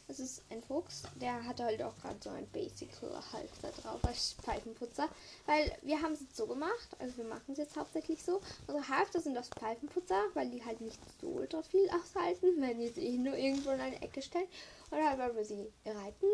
Das 0.10 0.20
ist 0.20 0.42
ein 0.50 0.62
Fuchs, 0.64 1.04
der 1.22 1.46
hatte 1.46 1.64
halt 1.64 1.82
auch 1.84 1.96
gerade 2.00 2.18
so 2.20 2.32
ein 2.32 2.48
Basic 2.50 2.90
halt 3.32 3.50
da 3.62 3.70
drauf 3.70 4.04
als 4.04 4.34
Pfeifenputzer. 4.42 5.08
Weil 5.46 5.72
wir 5.84 6.02
haben 6.02 6.14
es 6.14 6.22
jetzt 6.22 6.36
so 6.36 6.48
gemacht, 6.48 6.90
also 6.98 7.16
wir 7.18 7.26
machen 7.26 7.52
es 7.52 7.60
jetzt 7.60 7.78
hauptsächlich 7.78 8.24
so. 8.24 8.42
Unsere 8.66 8.90
Halfter 8.90 9.22
sind 9.22 9.36
das 9.36 9.50
Pfeifenputzer, 9.50 10.20
weil 10.34 10.50
die 10.50 10.66
halt 10.66 10.82
nicht 10.82 11.00
so 11.22 11.28
ultra 11.28 11.62
viel 11.62 11.88
aushalten, 11.92 12.60
wenn 12.60 12.82
ihr 12.82 12.92
sie 12.92 13.20
nur 13.20 13.38
irgendwo 13.38 13.70
in 13.70 13.80
eine 13.80 14.02
Ecke 14.02 14.24
stellt. 14.24 14.50
Oder 14.92 15.16
weil 15.20 15.36
wir 15.36 15.46
sie 15.46 15.72
reiten, 15.86 16.28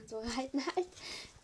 also 0.00 0.18
reiten 0.36 0.64
halt, 0.74 0.88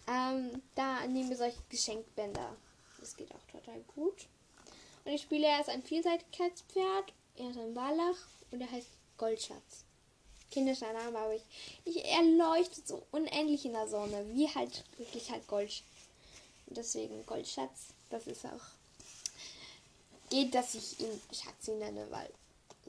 Ähm, 0.08 0.62
da 0.74 1.06
nehmen 1.06 1.28
wir 1.28 1.36
solche 1.36 1.62
Geschenkbänder. 1.68 2.56
Das 2.98 3.16
geht 3.16 3.30
auch 3.34 3.50
total 3.50 3.80
gut. 3.94 4.26
Und 5.04 5.12
ich 5.12 5.22
spiele 5.22 5.46
erst 5.46 5.68
ein 5.68 5.82
Vielseitigkeitspferd, 5.82 7.12
er 7.36 7.50
ist 7.50 7.58
ein 7.58 7.74
Wallach 7.74 8.16
und 8.50 8.60
er 8.60 8.70
heißt 8.70 8.88
Goldschatz. 9.18 9.84
Kindischer 10.52 10.92
Name, 10.92 11.18
aber 11.18 11.34
ich, 11.34 11.42
ich, 11.84 12.04
er 12.04 12.22
leuchtet 12.22 12.86
so 12.86 13.02
unendlich 13.10 13.64
in 13.64 13.72
der 13.72 13.88
Sonne, 13.88 14.24
wie 14.32 14.48
halt 14.48 14.84
wirklich 14.98 15.30
halt 15.30 15.46
Gold. 15.48 15.82
Deswegen 16.66 17.26
Goldschatz, 17.26 17.88
das 18.10 18.26
ist 18.26 18.44
auch. 18.46 18.64
Geht, 20.30 20.54
dass 20.54 20.74
ich 20.74 21.00
ihn 21.00 21.20
Schatzi 21.32 21.72
nenne, 21.72 22.06
weil 22.10 22.30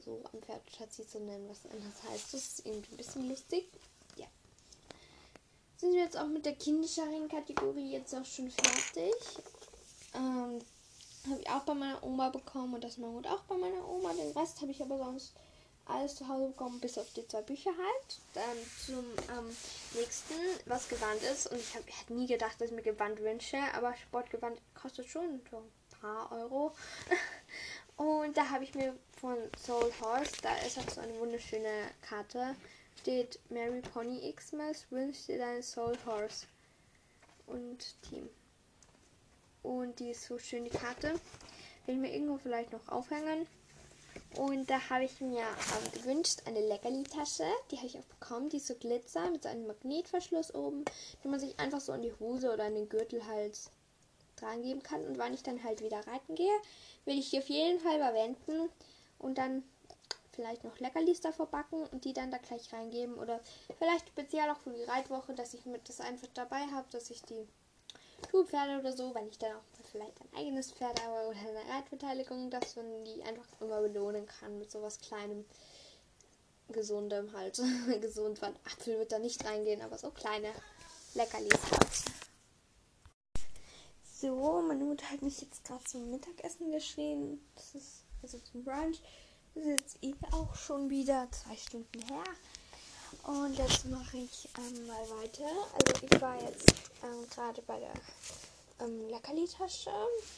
so 0.04 0.22
am 0.32 0.40
Pferd 0.42 0.62
Schatzi 0.76 1.06
zu 1.06 1.18
nennen, 1.20 1.48
was 1.48 1.70
anders 1.70 2.02
heißt, 2.10 2.34
das 2.34 2.42
ist 2.42 2.66
irgendwie 2.66 2.94
ein 2.94 2.96
bisschen 2.96 3.28
lustig. 3.28 3.66
Ja. 4.16 4.26
Sind 5.78 5.92
wir 5.92 6.02
jetzt 6.02 6.16
auch 6.16 6.26
mit 6.26 6.46
der 6.46 6.54
Kinderscharring-Kategorie 6.54 7.92
jetzt 7.92 8.14
auch 8.14 8.24
schon 8.24 8.50
fertig? 8.50 9.14
Ähm, 10.14 10.60
habe 11.30 11.40
ich 11.40 11.48
auch 11.48 11.62
bei 11.62 11.74
meiner 11.74 12.02
Oma 12.02 12.28
bekommen 12.28 12.74
und 12.74 12.84
das 12.84 12.98
Mammut 12.98 13.26
auch 13.26 13.42
bei 13.42 13.56
meiner 13.56 13.86
Oma. 13.88 14.12
Den 14.12 14.36
Rest 14.36 14.60
habe 14.60 14.70
ich 14.70 14.82
aber 14.82 14.98
sonst 14.98 15.32
alles 15.86 16.16
zu 16.16 16.28
Hause 16.28 16.48
bekommen, 16.48 16.80
bis 16.80 16.98
auf 16.98 17.12
die 17.12 17.26
zwei 17.26 17.42
Bücher 17.42 17.70
halt. 17.70 18.20
Dann 18.34 18.56
zum 18.86 19.04
ähm, 19.36 19.56
nächsten, 19.94 20.34
was 20.66 20.88
Gewand 20.88 21.22
ist. 21.22 21.46
Und 21.48 21.58
ich 21.58 21.74
habe 21.74 21.84
hab 21.90 22.10
nie 22.10 22.26
gedacht, 22.26 22.60
dass 22.60 22.70
ich 22.70 22.74
mir 22.74 22.82
Gewand 22.82 23.20
wünsche, 23.20 23.58
aber 23.74 23.94
Sportgewand 23.96 24.60
kostet 24.74 25.08
schon 25.08 25.40
so 25.50 25.58
ein 25.58 26.00
paar 26.00 26.32
Euro. 26.32 26.74
und 27.96 28.36
da 28.36 28.50
habe 28.50 28.64
ich 28.64 28.74
mir 28.74 28.94
von 29.20 29.36
Soul 29.58 29.92
Horse, 30.00 30.32
da 30.42 30.54
ist 30.58 30.78
auch 30.78 30.90
so 30.90 31.00
eine 31.00 31.18
wunderschöne 31.18 31.90
Karte, 32.02 32.56
steht 33.00 33.38
Mary 33.50 33.80
Pony 33.80 34.32
Xmas, 34.34 34.86
wünscht 34.90 35.28
dir 35.28 35.38
deinen 35.38 35.62
Soul 35.62 35.96
Horse 36.06 36.46
und 37.46 38.02
Team. 38.02 38.28
Und 39.62 39.98
die 39.98 40.10
ist 40.10 40.24
so 40.24 40.38
schön, 40.38 40.64
die 40.64 40.70
Karte. 40.70 41.14
Will 41.86 41.94
ich 41.94 42.00
mir 42.00 42.12
irgendwo 42.12 42.38
vielleicht 42.38 42.72
noch 42.72 42.86
aufhängen. 42.88 43.46
Und 44.36 44.68
da 44.68 44.90
habe 44.90 45.04
ich 45.04 45.20
mir 45.20 45.42
ähm, 45.42 45.92
gewünscht 45.92 46.42
eine 46.46 46.60
Leckerli-Tasche. 46.60 47.44
Die 47.70 47.76
habe 47.76 47.86
ich 47.86 47.98
auch 47.98 48.04
bekommen. 48.04 48.48
Die 48.48 48.56
ist 48.56 48.66
so 48.66 48.74
Glitzer 48.74 49.30
mit 49.30 49.44
so 49.44 49.48
einem 49.48 49.66
Magnetverschluss 49.66 50.54
oben, 50.54 50.84
den 51.22 51.30
man 51.30 51.40
sich 51.40 51.58
einfach 51.58 51.80
so 51.80 51.92
in 51.92 52.02
die 52.02 52.14
Hose 52.18 52.52
oder 52.52 52.66
in 52.66 52.74
den 52.74 52.88
Gürtel 52.88 53.26
halt 53.26 53.58
dran 54.36 54.62
geben 54.62 54.82
kann. 54.82 55.04
Und 55.06 55.18
wann 55.18 55.34
ich 55.34 55.42
dann 55.42 55.62
halt 55.62 55.82
wieder 55.82 56.06
reiten 56.06 56.34
gehe, 56.34 56.56
will 57.04 57.18
ich 57.18 57.30
die 57.30 57.38
auf 57.38 57.48
jeden 57.48 57.78
Fall 57.78 57.98
verwenden 57.98 58.68
und 59.18 59.38
dann 59.38 59.62
vielleicht 60.32 60.64
noch 60.64 60.80
Leckerlis 60.80 61.20
davor 61.20 61.46
backen 61.46 61.84
und 61.92 62.04
die 62.04 62.12
dann 62.12 62.30
da 62.30 62.38
gleich 62.38 62.72
reingeben. 62.72 63.14
Oder 63.14 63.40
vielleicht 63.78 64.08
speziell 64.08 64.50
auch 64.50 64.58
für 64.58 64.72
die 64.72 64.84
Reitwoche, 64.84 65.34
dass 65.34 65.54
ich 65.54 65.64
mit 65.66 65.88
das 65.88 66.00
einfach 66.00 66.28
dabei 66.34 66.66
habe, 66.72 66.86
dass 66.90 67.10
ich 67.10 67.22
die 67.22 67.46
Schulpferde 68.30 68.80
oder 68.80 68.96
so, 68.96 69.14
wenn 69.14 69.28
ich 69.28 69.38
dann 69.38 69.56
auch 69.56 69.62
vielleicht 69.90 70.20
ein 70.20 70.38
eigenes 70.38 70.72
Pferd 70.72 71.00
habe 71.02 71.28
oder 71.28 71.38
eine 71.38 71.72
Reitbeteiligung, 71.72 72.50
dass 72.50 72.76
man 72.76 73.04
die 73.04 73.22
einfach 73.22 73.46
immer 73.60 73.80
belohnen 73.80 74.26
kann 74.26 74.58
mit 74.58 74.70
sowas 74.70 74.98
kleinem, 74.98 75.44
gesundem 76.68 77.32
halt. 77.32 77.60
Gesund, 78.00 78.42
weil 78.42 78.54
Apfel 78.64 78.98
wird 78.98 79.12
da 79.12 79.18
nicht 79.18 79.44
reingehen, 79.44 79.82
aber 79.82 79.98
so 79.98 80.10
kleine 80.10 80.50
Leckerlis 81.14 81.60
halt. 81.70 82.14
So, 84.20 84.62
meine 84.66 84.84
Mutter 84.84 85.08
hat 85.10 85.22
mich 85.22 85.40
jetzt 85.40 85.64
gerade 85.64 85.84
zum 85.84 86.10
Mittagessen 86.10 86.72
geschrien. 86.72 87.40
Das 87.54 87.74
ist 87.74 88.04
also 88.22 88.38
zum 88.38 88.64
Brunch. 88.64 89.00
Das 89.54 89.64
ist 89.64 89.70
jetzt 89.70 89.98
eh 90.02 90.14
auch 90.32 90.54
schon 90.56 90.90
wieder 90.90 91.28
zwei 91.30 91.56
Stunden 91.56 92.00
her. 92.08 92.24
Und 93.22 93.56
jetzt 93.56 93.84
mache 93.86 94.16
ich 94.16 94.48
ähm, 94.58 94.86
mal 94.86 95.08
weiter. 95.20 95.46
Also 95.74 96.06
ich 96.06 96.20
war 96.20 96.40
jetzt 96.42 96.72
ähm, 97.04 97.28
gerade 97.30 97.62
bei 97.62 97.78
der 97.78 97.92
ähm, 98.80 99.08
Leckerli-Tasche. 99.08 99.90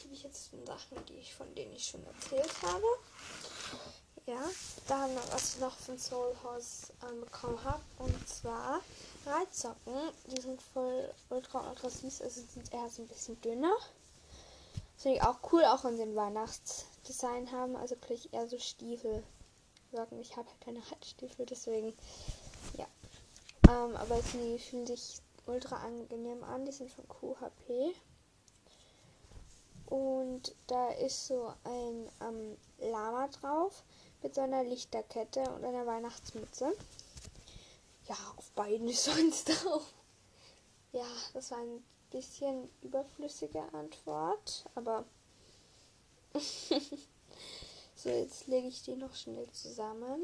Die 0.03 0.13
ich 0.13 0.23
jetzt 0.23 0.51
Sachen, 0.65 1.05
die 1.07 1.15
ich 1.15 1.33
von 1.33 1.53
denen 1.55 1.73
ich 1.73 1.85
schon 1.85 2.05
erzählt 2.05 2.51
habe. 2.61 2.85
Ja, 4.25 4.43
dann 4.89 5.15
was 5.31 5.55
ich 5.55 5.61
noch 5.61 5.75
von 5.77 5.97
Soul 5.97 6.35
Horse 6.43 6.93
ähm, 7.09 7.21
bekommen 7.21 7.63
habe. 7.63 7.81
Und 7.99 8.27
zwar 8.27 8.81
Reitsocken. 9.25 10.11
Die 10.27 10.41
sind 10.41 10.61
voll 10.61 11.13
ultra 11.29 11.69
ultra 11.69 11.89
süß. 11.89 12.21
Also 12.21 12.41
sind 12.41 12.73
eher 12.73 12.89
so 12.89 13.03
ein 13.03 13.07
bisschen 13.07 13.39
dünner. 13.41 13.73
Das 14.95 15.03
finde 15.03 15.17
ich 15.17 15.23
auch 15.23 15.39
cool, 15.51 15.63
auch 15.63 15.83
wenn 15.83 15.95
sie 15.95 16.03
ein 16.03 16.15
Weihnachtsdesign 16.15 17.51
haben. 17.51 17.75
Also 17.75 17.95
gleich 17.95 18.29
eher 18.33 18.47
so 18.47 18.59
Stiefel. 18.59 19.23
Ich 20.19 20.35
habe 20.35 20.49
halt 20.49 20.61
keine 20.61 20.79
Reitstiefel, 20.91 21.45
deswegen 21.45 21.93
ja. 22.77 22.85
Ähm, 23.69 23.95
aber 23.95 24.21
sie 24.21 24.59
fühlen 24.59 24.85
sich 24.85 25.21
ultra 25.47 25.77
angenehm 25.77 26.43
an. 26.43 26.65
Die 26.65 26.71
sind 26.71 26.91
von 26.91 27.07
QHP. 27.07 27.95
Und 29.87 30.53
da 30.67 30.89
ist 30.89 31.27
so 31.27 31.53
ein 31.63 32.09
ähm, 32.21 32.57
Lama 32.79 33.27
drauf 33.29 33.83
mit 34.21 34.35
so 34.35 34.41
einer 34.41 34.63
Lichterkette 34.63 35.41
und 35.51 35.63
einer 35.63 35.85
Weihnachtsmütze. 35.85 36.75
Ja, 38.07 38.17
auf 38.35 38.51
beiden 38.51 38.87
ist 38.89 39.05
sonst 39.05 39.45
drauf. 39.45 39.93
Ja, 40.91 41.07
das 41.33 41.51
war 41.51 41.59
ein 41.59 41.83
bisschen 42.11 42.69
überflüssige 42.81 43.61
Antwort, 43.73 44.65
aber 44.75 45.05
so, 47.95 48.09
jetzt 48.09 48.47
lege 48.47 48.67
ich 48.67 48.83
die 48.83 48.95
noch 48.95 49.13
schnell 49.15 49.49
zusammen. 49.51 50.21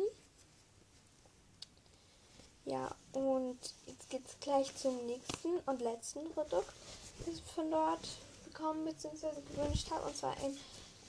Ja, 2.66 2.96
und 3.12 3.60
jetzt 3.88 4.10
geht 4.10 4.26
es 4.26 4.40
gleich 4.40 4.74
zum 4.76 5.06
nächsten 5.06 5.60
und 5.66 5.82
letzten 5.82 6.32
Produkt, 6.32 6.72
das 7.20 7.28
ich 7.36 7.44
von 7.54 7.70
dort 7.70 8.00
bekommen 8.46 8.86
bzw. 8.86 9.28
gewünscht 9.54 9.92
habe. 9.92 10.08
Und 10.08 10.16
zwar 10.16 10.32
ein, 10.38 10.58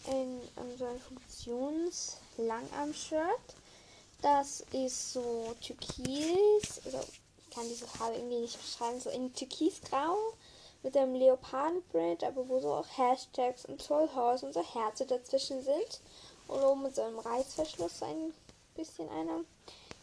ein, 0.08 0.40
ein 0.56 0.76
so 0.76 0.84
ein 0.84 0.99
Funktions-Langarm-Shirt. 0.99 3.54
Das 4.20 4.62
ist 4.73 5.12
so 5.12 5.54
türkis, 5.61 6.80
also 6.84 6.99
ich 6.99 7.20
kann 7.54 7.68
diese 7.68 7.87
Farbe 7.87 8.16
irgendwie 8.16 8.40
nicht 8.40 8.58
beschreiben, 8.58 9.00
so 9.00 9.11
in 9.11 9.32
türkisgrau 9.32 10.16
mit 10.82 10.96
einem 10.96 11.14
Leopardenprint, 11.14 12.25
aber 12.25 12.49
wo 12.49 12.58
so 12.58 12.73
auch 12.73 12.99
Hashtags 12.99 13.64
und 13.66 13.80
Zollhaus 13.80 14.42
und 14.42 14.54
so 14.54 14.64
Herze 14.75 15.06
dazwischen 15.06 15.62
sind. 15.62 16.00
Und 16.49 16.61
oben 16.62 16.82
mit 16.82 16.96
so 16.96 17.02
einem 17.02 17.18
Reißverschluss 17.18 18.02
ein 18.02 18.34
bisschen 18.75 19.08
einer. 19.08 19.44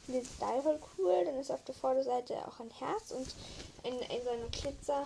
Style 0.08 0.62
voll 0.62 0.79
cool. 0.98 1.25
Dann 1.25 1.38
ist 1.38 1.51
auf 1.51 1.63
der 1.63 1.75
Vorderseite 1.75 2.36
auch 2.48 2.60
ein 2.60 2.72
Herz 2.72 3.12
und 3.12 3.27
in, 3.84 3.98
in 4.00 4.24
so 4.24 4.29
einem 4.29 4.51
Glitzer 4.51 5.05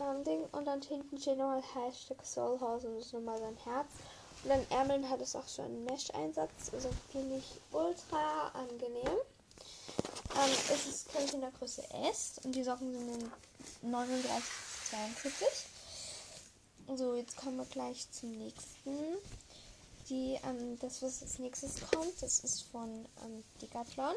ähm, 0.00 0.24
Ding. 0.24 0.44
Und 0.52 0.66
dann 0.66 0.82
hinten 0.82 1.18
steht 1.18 1.38
nochmal 1.38 1.62
Hashtag 1.74 2.24
Soulhouse 2.24 2.84
und 2.84 2.96
das 2.96 3.06
ist 3.06 3.12
nochmal 3.12 3.38
sein 3.38 3.56
Herz. 3.64 3.88
Und 4.44 4.50
dann 4.50 4.66
Ärmeln 4.70 5.08
hat 5.08 5.20
es 5.20 5.36
auch 5.36 5.48
schon 5.48 5.66
einen 5.66 5.84
Mesh-Einsatz. 5.84 6.72
Also 6.72 6.90
finde 7.10 7.36
ich 7.36 7.60
ultra 7.72 8.48
angenehm. 8.54 9.18
Ähm, 10.34 10.50
es 10.72 10.86
ist, 10.86 11.08
ich, 11.22 11.34
in 11.34 11.40
der 11.40 11.50
Größe 11.52 11.82
S 12.08 12.40
und 12.44 12.54
die 12.54 12.64
Socken 12.64 12.92
sind 12.92 13.22
in 13.82 13.90
39 13.90 14.44
42. 14.90 15.46
So, 16.96 17.14
jetzt 17.14 17.36
kommen 17.36 17.58
wir 17.58 17.64
gleich 17.66 18.10
zum 18.10 18.32
nächsten. 18.32 19.16
Die, 20.12 20.38
ähm, 20.44 20.78
das, 20.78 21.00
was 21.00 21.22
als 21.22 21.38
nächstes 21.38 21.76
kommt, 21.90 22.20
das 22.20 22.40
ist 22.40 22.64
von 22.64 23.06
ähm, 23.24 23.42
Decathlon. 23.62 24.14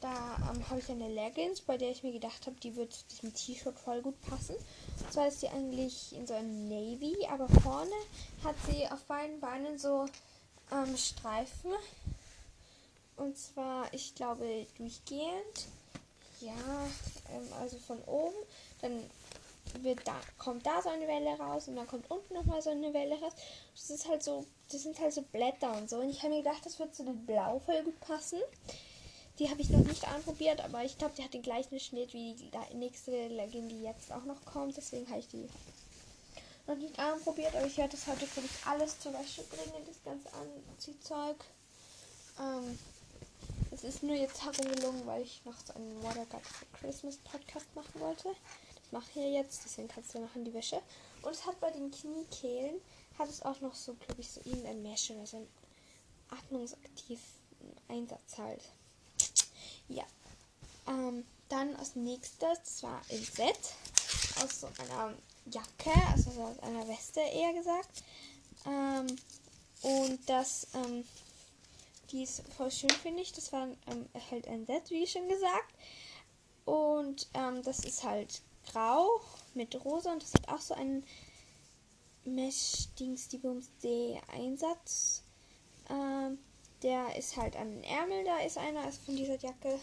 Da 0.00 0.36
ähm, 0.52 0.70
habe 0.70 0.78
ich 0.78 0.88
eine 0.88 1.08
Leggings, 1.08 1.62
bei 1.62 1.76
der 1.76 1.90
ich 1.90 2.04
mir 2.04 2.12
gedacht 2.12 2.46
habe, 2.46 2.54
die 2.60 2.76
wird 2.76 3.10
diesem 3.10 3.34
T-Shirt 3.34 3.76
voll 3.76 4.02
gut 4.02 4.14
passen. 4.22 4.54
Und 4.54 5.12
zwar 5.12 5.26
ist 5.26 5.40
sie 5.40 5.48
eigentlich 5.48 6.14
in 6.14 6.28
so 6.28 6.34
einem 6.34 6.68
Navy, 6.68 7.26
aber 7.28 7.48
vorne 7.48 7.90
hat 8.44 8.54
sie 8.70 8.86
auf 8.86 9.02
beiden 9.06 9.40
Beinen 9.40 9.80
so 9.80 10.06
ähm, 10.70 10.96
Streifen. 10.96 11.72
Und 13.16 13.36
zwar, 13.36 13.92
ich 13.92 14.14
glaube, 14.14 14.68
durchgehend. 14.78 15.66
Ja, 16.40 16.52
ähm, 17.34 17.52
also 17.60 17.78
von 17.78 17.98
oben. 18.04 18.36
Dann 18.80 19.02
wird 19.82 20.06
da, 20.06 20.14
kommt 20.38 20.64
da 20.64 20.80
so 20.82 20.88
eine 20.88 21.08
Welle 21.08 21.36
raus 21.36 21.66
und 21.66 21.74
dann 21.74 21.88
kommt 21.88 22.08
unten 22.12 22.32
nochmal 22.32 22.62
so 22.62 22.70
eine 22.70 22.94
Welle 22.94 23.20
raus. 23.20 23.32
Das 23.74 23.90
ist 23.90 24.08
halt 24.08 24.22
so, 24.22 24.46
das 24.70 24.82
sind 24.82 24.98
halt 24.98 25.12
so 25.12 25.22
Blätter 25.22 25.76
und 25.76 25.88
so. 25.88 25.98
Und 25.98 26.10
ich 26.10 26.22
habe 26.22 26.34
mir 26.34 26.42
gedacht, 26.42 26.64
das 26.64 26.78
wird 26.78 26.94
zu 26.94 27.04
dem 27.04 27.24
Blau 27.24 27.60
voll 27.60 27.82
gut 27.82 27.98
passen. 28.00 28.40
Die 29.38 29.50
habe 29.50 29.60
ich 29.60 29.68
noch 29.68 29.84
nicht 29.84 30.08
anprobiert, 30.08 30.60
aber 30.60 30.82
ich 30.84 30.96
glaube, 30.96 31.14
die 31.16 31.22
hat 31.22 31.34
den 31.34 31.42
gleichen 31.42 31.78
Schnitt 31.78 32.14
wie 32.14 32.34
die 32.34 32.50
nächste 32.76 33.28
Legging, 33.28 33.68
die 33.68 33.82
jetzt 33.82 34.10
auch 34.10 34.24
noch 34.24 34.44
kommt. 34.46 34.76
Deswegen 34.76 35.08
habe 35.08 35.20
ich 35.20 35.28
die 35.28 35.46
noch 36.66 36.76
nicht 36.76 36.98
anprobiert, 36.98 37.54
aber 37.54 37.66
ich 37.66 37.76
werde 37.76 37.92
das 37.92 38.06
heute, 38.06 38.26
glaube 38.26 38.48
ich, 38.48 38.66
alles 38.66 38.98
zur 38.98 39.12
Wäsche 39.12 39.42
bringen, 39.42 39.86
das 39.86 40.02
ganze 40.02 40.28
Anziehzeug. 40.32 41.36
Ähm, 42.40 42.78
es 43.70 43.84
ist 43.84 44.02
nur 44.02 44.16
jetzt 44.16 44.42
herumgelungen, 44.42 45.06
weil 45.06 45.22
ich 45.22 45.44
noch 45.44 45.58
so 45.64 45.74
einen 45.74 46.02
Water 46.02 46.24
God 46.26 46.42
for 46.42 46.66
Christmas 46.80 47.18
Podcast 47.18 47.66
machen 47.74 48.00
wollte. 48.00 48.28
Das 48.28 48.92
mache 48.92 49.10
ich 49.10 49.16
ja 49.16 49.40
jetzt, 49.42 49.64
deswegen 49.64 49.88
kannst 49.88 50.14
du 50.14 50.20
noch 50.20 50.34
in 50.34 50.44
die 50.44 50.54
Wäsche. 50.54 50.80
Und 51.22 51.32
es 51.32 51.46
hat 51.46 51.60
bei 51.60 51.70
den 51.70 51.90
Kniekehlen, 51.90 52.80
hat 53.18 53.28
es 53.28 53.42
auch 53.42 53.60
noch 53.60 53.74
so, 53.74 53.94
glaube 53.94 54.20
ich, 54.20 54.30
so 54.30 54.40
irgendein 54.44 54.82
Mesh 54.82 55.10
oder 55.10 55.26
so 55.26 55.38
einen 55.38 55.48
atmungsaktiven 56.30 57.22
Einsatz 57.88 58.38
halt. 58.38 58.62
Ja. 59.88 60.04
Ähm, 60.86 61.24
dann 61.48 61.76
als 61.76 61.96
nächstes, 61.96 62.58
das 62.58 62.82
war 62.82 63.00
im 63.08 63.22
Set. 63.22 63.58
aus 64.42 64.60
so 64.60 64.66
einer 64.66 65.14
Jacke, 65.50 65.92
also 66.12 66.30
aus 66.42 66.58
einer 66.60 66.86
Weste 66.88 67.20
eher 67.20 67.52
gesagt. 67.54 68.02
Ähm, 68.66 69.06
und 69.82 70.28
das, 70.28 70.68
ähm, 70.74 71.04
die 72.10 72.22
ist 72.22 72.42
voll 72.56 72.70
schön, 72.70 72.90
finde 72.90 73.22
ich. 73.22 73.32
Das 73.32 73.52
war 73.52 73.68
ähm, 73.86 74.08
halt 74.30 74.48
ein 74.48 74.66
Set, 74.66 74.90
wie 74.90 75.06
schon 75.06 75.28
gesagt. 75.28 75.74
Und 76.64 77.28
ähm, 77.34 77.62
das 77.62 77.80
ist 77.80 78.02
halt 78.02 78.42
grau 78.72 79.20
mit 79.54 79.84
rosa 79.84 80.12
und 80.12 80.22
das 80.22 80.34
hat 80.34 80.48
auch 80.48 80.60
so 80.60 80.74
einen 80.74 81.04
Mesh-Dings-Dibums-D-Einsatz. 82.26 85.22
Ähm, 85.88 86.38
der 86.82 87.16
ist 87.16 87.36
halt 87.36 87.54
an 87.56 87.70
den 87.70 87.84
Ärmeln, 87.84 88.26
da 88.26 88.40
ist 88.40 88.58
einer, 88.58 88.88
ist 88.88 89.04
von 89.04 89.14
dieser 89.16 89.38
Jacke. 89.38 89.78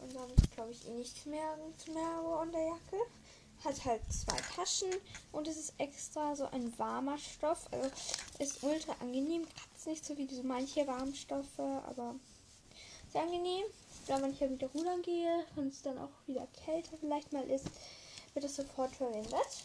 Und 0.00 0.12
sonst 0.12 0.50
glaube 0.52 0.70
ich 0.72 0.84
nichts 0.84 1.26
mehr, 1.26 1.58
mehr 1.92 2.38
an 2.40 2.52
der 2.52 2.64
Jacke. 2.64 2.96
Hat 3.64 3.84
halt 3.84 4.00
zwei 4.12 4.36
Taschen 4.54 4.90
und 5.32 5.48
es 5.48 5.56
ist 5.56 5.74
extra 5.78 6.36
so 6.36 6.44
ein 6.46 6.78
warmer 6.78 7.18
Stoff. 7.18 7.66
Also 7.70 7.90
ist 8.38 8.62
ultra 8.62 8.94
angenehm. 9.00 9.46
Kratzt 9.48 9.86
nicht 9.86 10.04
so 10.04 10.16
wie 10.18 10.26
diese 10.26 10.42
manche 10.42 10.86
Warmstoffe, 10.86 11.58
aber 11.58 12.14
sehr 13.12 13.22
angenehm. 13.22 13.64
Wenn 14.06 14.20
man 14.20 14.32
hier 14.32 14.50
wieder 14.50 14.68
rudern 14.68 15.02
gehe 15.02 15.46
und 15.56 15.68
es 15.68 15.82
dann 15.82 15.98
auch 15.98 16.10
wieder 16.26 16.46
kälter 16.64 16.96
vielleicht 16.98 17.32
mal 17.32 17.48
ist, 17.48 17.66
wird 18.34 18.44
das 18.44 18.56
sofort 18.56 18.94
verwendet. 18.96 19.64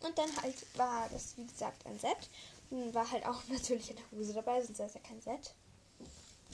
Und 0.00 0.16
dann 0.16 0.30
halt 0.42 0.54
war 0.76 1.08
das, 1.10 1.36
wie 1.36 1.46
gesagt, 1.46 1.84
ein 1.86 1.98
Set. 1.98 2.28
Und 2.70 2.94
war 2.94 3.10
halt 3.10 3.26
auch 3.26 3.42
natürlich 3.48 3.90
eine 3.90 4.00
Hose 4.12 4.34
dabei, 4.34 4.62
sonst 4.62 4.78
wäre 4.78 4.88
es 4.88 4.94
ja 4.94 5.00
kein 5.00 5.20
Set. 5.20 5.54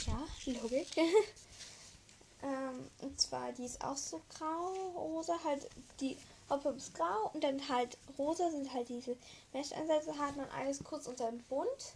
Ja, 0.07 0.27
Logik. 0.47 0.89
ähm, 2.43 2.91
und 3.01 3.21
zwar, 3.21 3.53
die 3.53 3.65
ist 3.65 3.83
auch 3.83 3.97
so 3.97 4.21
grau-rosa, 4.37 5.39
halt 5.45 5.69
die 6.01 6.17
Hauptfarbe 6.49 6.79
ist 6.79 6.95
grau 6.95 7.31
und 7.33 7.43
dann 7.43 7.69
halt 7.69 7.97
rosa 8.19 8.51
sind 8.51 8.73
halt 8.73 8.89
diese 8.89 9.17
Mesh-Ansätze, 9.53 10.19
hat 10.19 10.37
man 10.37 10.51
alles 10.51 10.83
kurz 10.85 11.07
unter 11.07 11.31
den 11.31 11.43
Bund, 11.45 11.95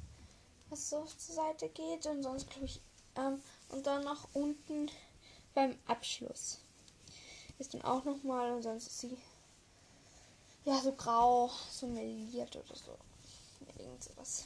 was 0.71 0.89
so 0.89 1.05
zur 1.05 1.35
Seite 1.35 1.69
geht 1.69 2.07
und 2.07 2.23
sonst 2.23 2.49
glaube 2.49 2.67
ich, 2.67 2.81
ähm, 3.17 3.43
und 3.71 3.87
dann 3.87 4.05
noch 4.05 4.29
unten 4.33 4.91
beim 5.55 5.77
Abschluss 5.87 6.61
ist 7.59 7.75
dann 7.75 7.83
auch 7.83 8.05
nochmal 8.05 8.53
und 8.53 8.63
sonst 8.63 8.87
ist 8.87 9.01
sie 9.01 9.17
ja 10.65 10.81
so 10.81 10.93
grau, 10.93 11.51
so 11.71 11.87
meliert 11.87 12.55
oder 12.57 12.75
so. 12.75 12.97
Irgend 13.79 14.03
sowas. 14.03 14.45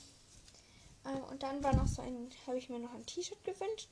Ähm, 1.07 1.23
und 1.31 1.43
dann 1.43 1.63
war 1.63 1.75
noch 1.75 1.87
so 1.87 2.03
ein, 2.03 2.31
habe 2.47 2.59
ich 2.59 2.69
mir 2.69 2.79
noch 2.79 2.93
ein 2.95 3.07
T-Shirt 3.07 3.43
gewünscht. 3.45 3.89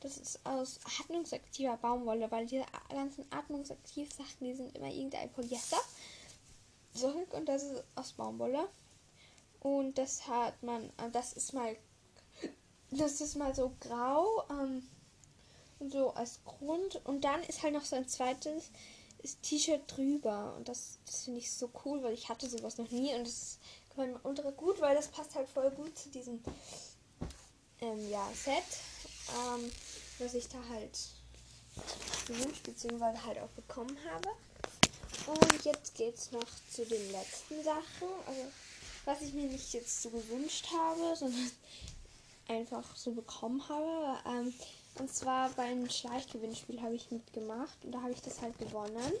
Das 0.00 0.16
ist 0.16 0.44
aus 0.44 0.80
atmungsaktiver 1.00 1.76
Baumwolle, 1.76 2.30
weil 2.30 2.46
diese 2.46 2.64
ganzen 2.88 3.30
Atmungsaktiv-Sachen, 3.30 4.46
die 4.46 4.54
sind 4.54 4.76
immer 4.76 4.88
irgendein 4.88 5.30
Polyester. 5.30 5.78
Zurück 6.94 7.32
und 7.34 7.46
das 7.46 7.62
ist 7.62 7.84
aus 7.94 8.12
Baumwolle. 8.12 8.68
Und 9.60 9.98
das 9.98 10.26
hat 10.26 10.62
man, 10.62 10.84
äh, 10.98 11.10
das 11.12 11.34
ist 11.34 11.52
mal, 11.52 11.76
das 12.90 13.20
ist 13.20 13.36
mal 13.36 13.54
so 13.54 13.72
grau. 13.80 14.44
Ähm, 14.50 14.88
so 15.88 16.10
als 16.10 16.40
Grund. 16.44 17.00
Und 17.04 17.24
dann 17.24 17.42
ist 17.44 17.62
halt 17.62 17.74
noch 17.74 17.84
so 17.84 17.96
ein 17.96 18.08
zweites 18.08 18.70
T-Shirt 19.42 19.82
drüber. 19.86 20.54
Und 20.56 20.68
das, 20.68 20.98
das 21.06 21.24
finde 21.24 21.40
ich 21.40 21.50
so 21.50 21.70
cool, 21.84 22.02
weil 22.02 22.14
ich 22.14 22.28
hatte 22.28 22.48
sowas 22.48 22.78
noch 22.78 22.90
nie. 22.90 23.14
Und 23.14 23.26
das 23.26 23.58
gefällt 23.88 24.12
mir 24.12 24.20
ultra 24.28 24.50
gut, 24.50 24.80
weil 24.80 24.94
das 24.94 25.08
passt 25.08 25.34
halt 25.34 25.48
voll 25.48 25.70
gut 25.70 25.96
zu 25.98 26.08
diesem 26.10 26.42
ähm, 27.80 28.10
ja, 28.10 28.26
Set, 28.34 28.64
ähm, 29.34 29.70
was 30.18 30.34
ich 30.34 30.48
da 30.48 30.58
halt 30.70 30.98
gewünscht 32.26 32.62
bzw. 32.64 33.18
halt 33.26 33.38
auch 33.38 33.50
bekommen 33.50 33.96
habe. 34.10 34.28
Und 35.26 35.64
jetzt 35.64 35.94
geht 35.94 36.16
es 36.16 36.32
noch 36.32 36.46
zu 36.70 36.84
den 36.84 37.12
letzten 37.12 37.62
Sachen. 37.62 38.08
Also 38.26 38.42
was 39.04 39.22
ich 39.22 39.32
mir 39.32 39.46
nicht 39.46 39.72
jetzt 39.72 40.02
so 40.02 40.10
gewünscht 40.10 40.66
habe, 40.72 41.16
sondern 41.16 41.50
einfach 42.48 42.96
so 42.96 43.12
bekommen 43.12 43.66
habe. 43.68 44.18
Ähm, 44.28 44.54
und 44.98 45.12
zwar 45.12 45.50
beim 45.50 45.88
Schleichgewinnspiel 45.88 46.82
habe 46.82 46.94
ich 46.94 47.10
mitgemacht 47.10 47.84
und 47.84 47.92
da 47.92 48.02
habe 48.02 48.12
ich 48.12 48.20
das 48.20 48.40
halt 48.42 48.58
gewonnen. 48.58 49.12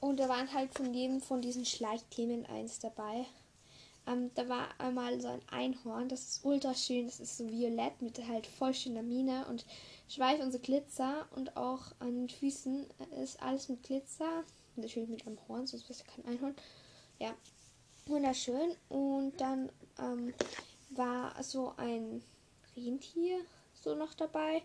Und 0.00 0.20
da 0.20 0.28
waren 0.28 0.52
halt 0.52 0.74
von 0.74 0.94
jedem 0.94 1.20
von 1.20 1.42
diesen 1.42 1.64
Schleichthemen 1.64 2.46
eins 2.46 2.78
dabei. 2.78 3.26
Ähm, 4.06 4.30
da 4.34 4.48
war 4.48 4.68
einmal 4.78 5.20
so 5.20 5.28
ein 5.28 5.42
Einhorn, 5.50 6.08
das 6.08 6.22
ist 6.22 6.44
ultra 6.44 6.74
schön, 6.74 7.06
das 7.06 7.20
ist 7.20 7.36
so 7.36 7.48
violett 7.50 8.00
mit 8.00 8.26
halt 8.26 8.46
voll 8.46 8.72
schöner 8.72 9.02
Mine 9.02 9.46
und 9.48 9.66
Schweif 10.08 10.40
und 10.40 10.52
so 10.52 10.58
Glitzer 10.58 11.26
und 11.36 11.56
auch 11.56 11.92
an 11.98 12.26
den 12.26 12.28
Füßen 12.28 12.86
ist 13.22 13.42
alles 13.42 13.68
mit 13.68 13.82
Glitzer. 13.82 14.44
Natürlich 14.76 15.08
mit 15.08 15.26
einem 15.26 15.38
Horn, 15.48 15.66
sonst 15.66 15.88
wäre 15.88 15.98
kein 16.04 16.24
Einhorn. 16.24 16.54
Ja, 17.18 17.34
wunderschön. 18.06 18.76
Und 18.88 19.38
dann 19.40 19.70
ähm, 19.98 20.32
war 20.90 21.42
so 21.42 21.74
ein 21.76 22.22
Rentier 22.76 23.40
so 23.82 23.94
noch 23.94 24.14
dabei 24.14 24.62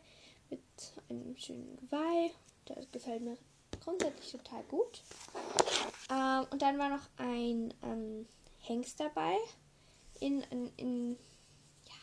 mit 0.50 0.62
einem 1.10 1.36
schönen 1.38 1.78
Geweih. 1.78 2.32
Das 2.66 2.90
gefällt 2.92 3.22
mir 3.22 3.38
grundsätzlich 3.84 4.32
total 4.32 4.64
gut. 4.64 5.02
Ähm, 6.10 6.46
und 6.52 6.62
dann 6.62 6.78
war 6.78 6.90
noch 6.90 7.08
ein 7.18 7.74
ähm, 7.84 8.28
Hengst 8.60 9.00
dabei. 9.00 9.38
In, 10.20 10.42
in, 10.52 10.72
in 10.78 11.12
ja, 11.86 11.96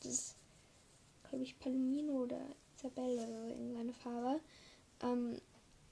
das 0.00 0.12
ist, 0.12 0.36
glaube 1.28 1.44
ich, 1.44 1.58
Palomino 1.58 2.22
oder 2.24 2.40
Isabelle 2.76 3.26
oder 3.26 3.48
irgendeine 3.48 3.92
Farbe. 3.92 4.40
Ähm, 5.02 5.40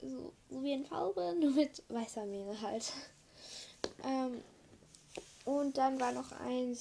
so, 0.01 0.33
so 0.49 0.63
wie 0.63 0.73
in 0.73 0.85
Farbe, 0.85 1.35
nur 1.39 1.51
mit 1.51 1.83
weißer 1.89 2.25
Mähne 2.25 2.59
halt. 2.61 2.93
Ähm, 4.03 4.41
und 5.45 5.77
dann 5.77 5.99
war 5.99 6.11
noch 6.11 6.31
ein 6.31 6.77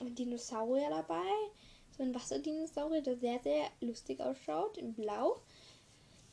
Dinosaurier 0.00 0.90
dabei 0.90 1.22
so 1.98 2.04
ein 2.04 2.14
Wasserdinosaurier, 2.14 3.02
der 3.02 3.16
sehr, 3.16 3.40
sehr 3.40 3.66
lustig 3.80 4.20
ausschaut, 4.20 4.78
in 4.78 4.94
Blau. 4.94 5.40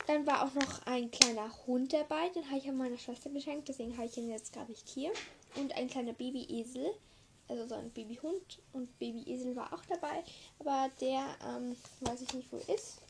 Dann 0.07 0.27
war 0.27 0.45
auch 0.45 0.53
noch 0.53 0.85
ein 0.85 1.09
kleiner 1.09 1.51
Hund 1.65 1.91
dabei, 1.91 2.29
den 2.29 2.45
habe 2.45 2.59
ich 2.59 2.69
an 2.69 2.77
meiner 2.77 2.97
Schwester 2.97 3.31
geschenkt, 3.31 3.67
deswegen 3.67 3.97
habe 3.97 4.05
ich 4.05 4.17
ihn 4.17 4.29
jetzt 4.29 4.53
gar 4.53 4.67
nicht 4.69 4.87
hier. 4.87 5.11
Und 5.55 5.75
ein 5.75 5.89
kleiner 5.89 6.13
Babyesel, 6.13 6.93
also 7.47 7.65
so 7.67 7.75
ein 7.75 7.89
Babyhund 7.89 8.61
und 8.73 8.97
Babyesel 8.99 9.55
war 9.55 9.73
auch 9.73 9.83
dabei, 9.85 10.23
aber 10.59 10.91
der 11.01 11.25
ähm, 11.47 11.75
weiß 12.01 12.21
ich 12.21 12.33
nicht, 12.33 12.51
wo 12.51 12.57
ist. 12.71 13.01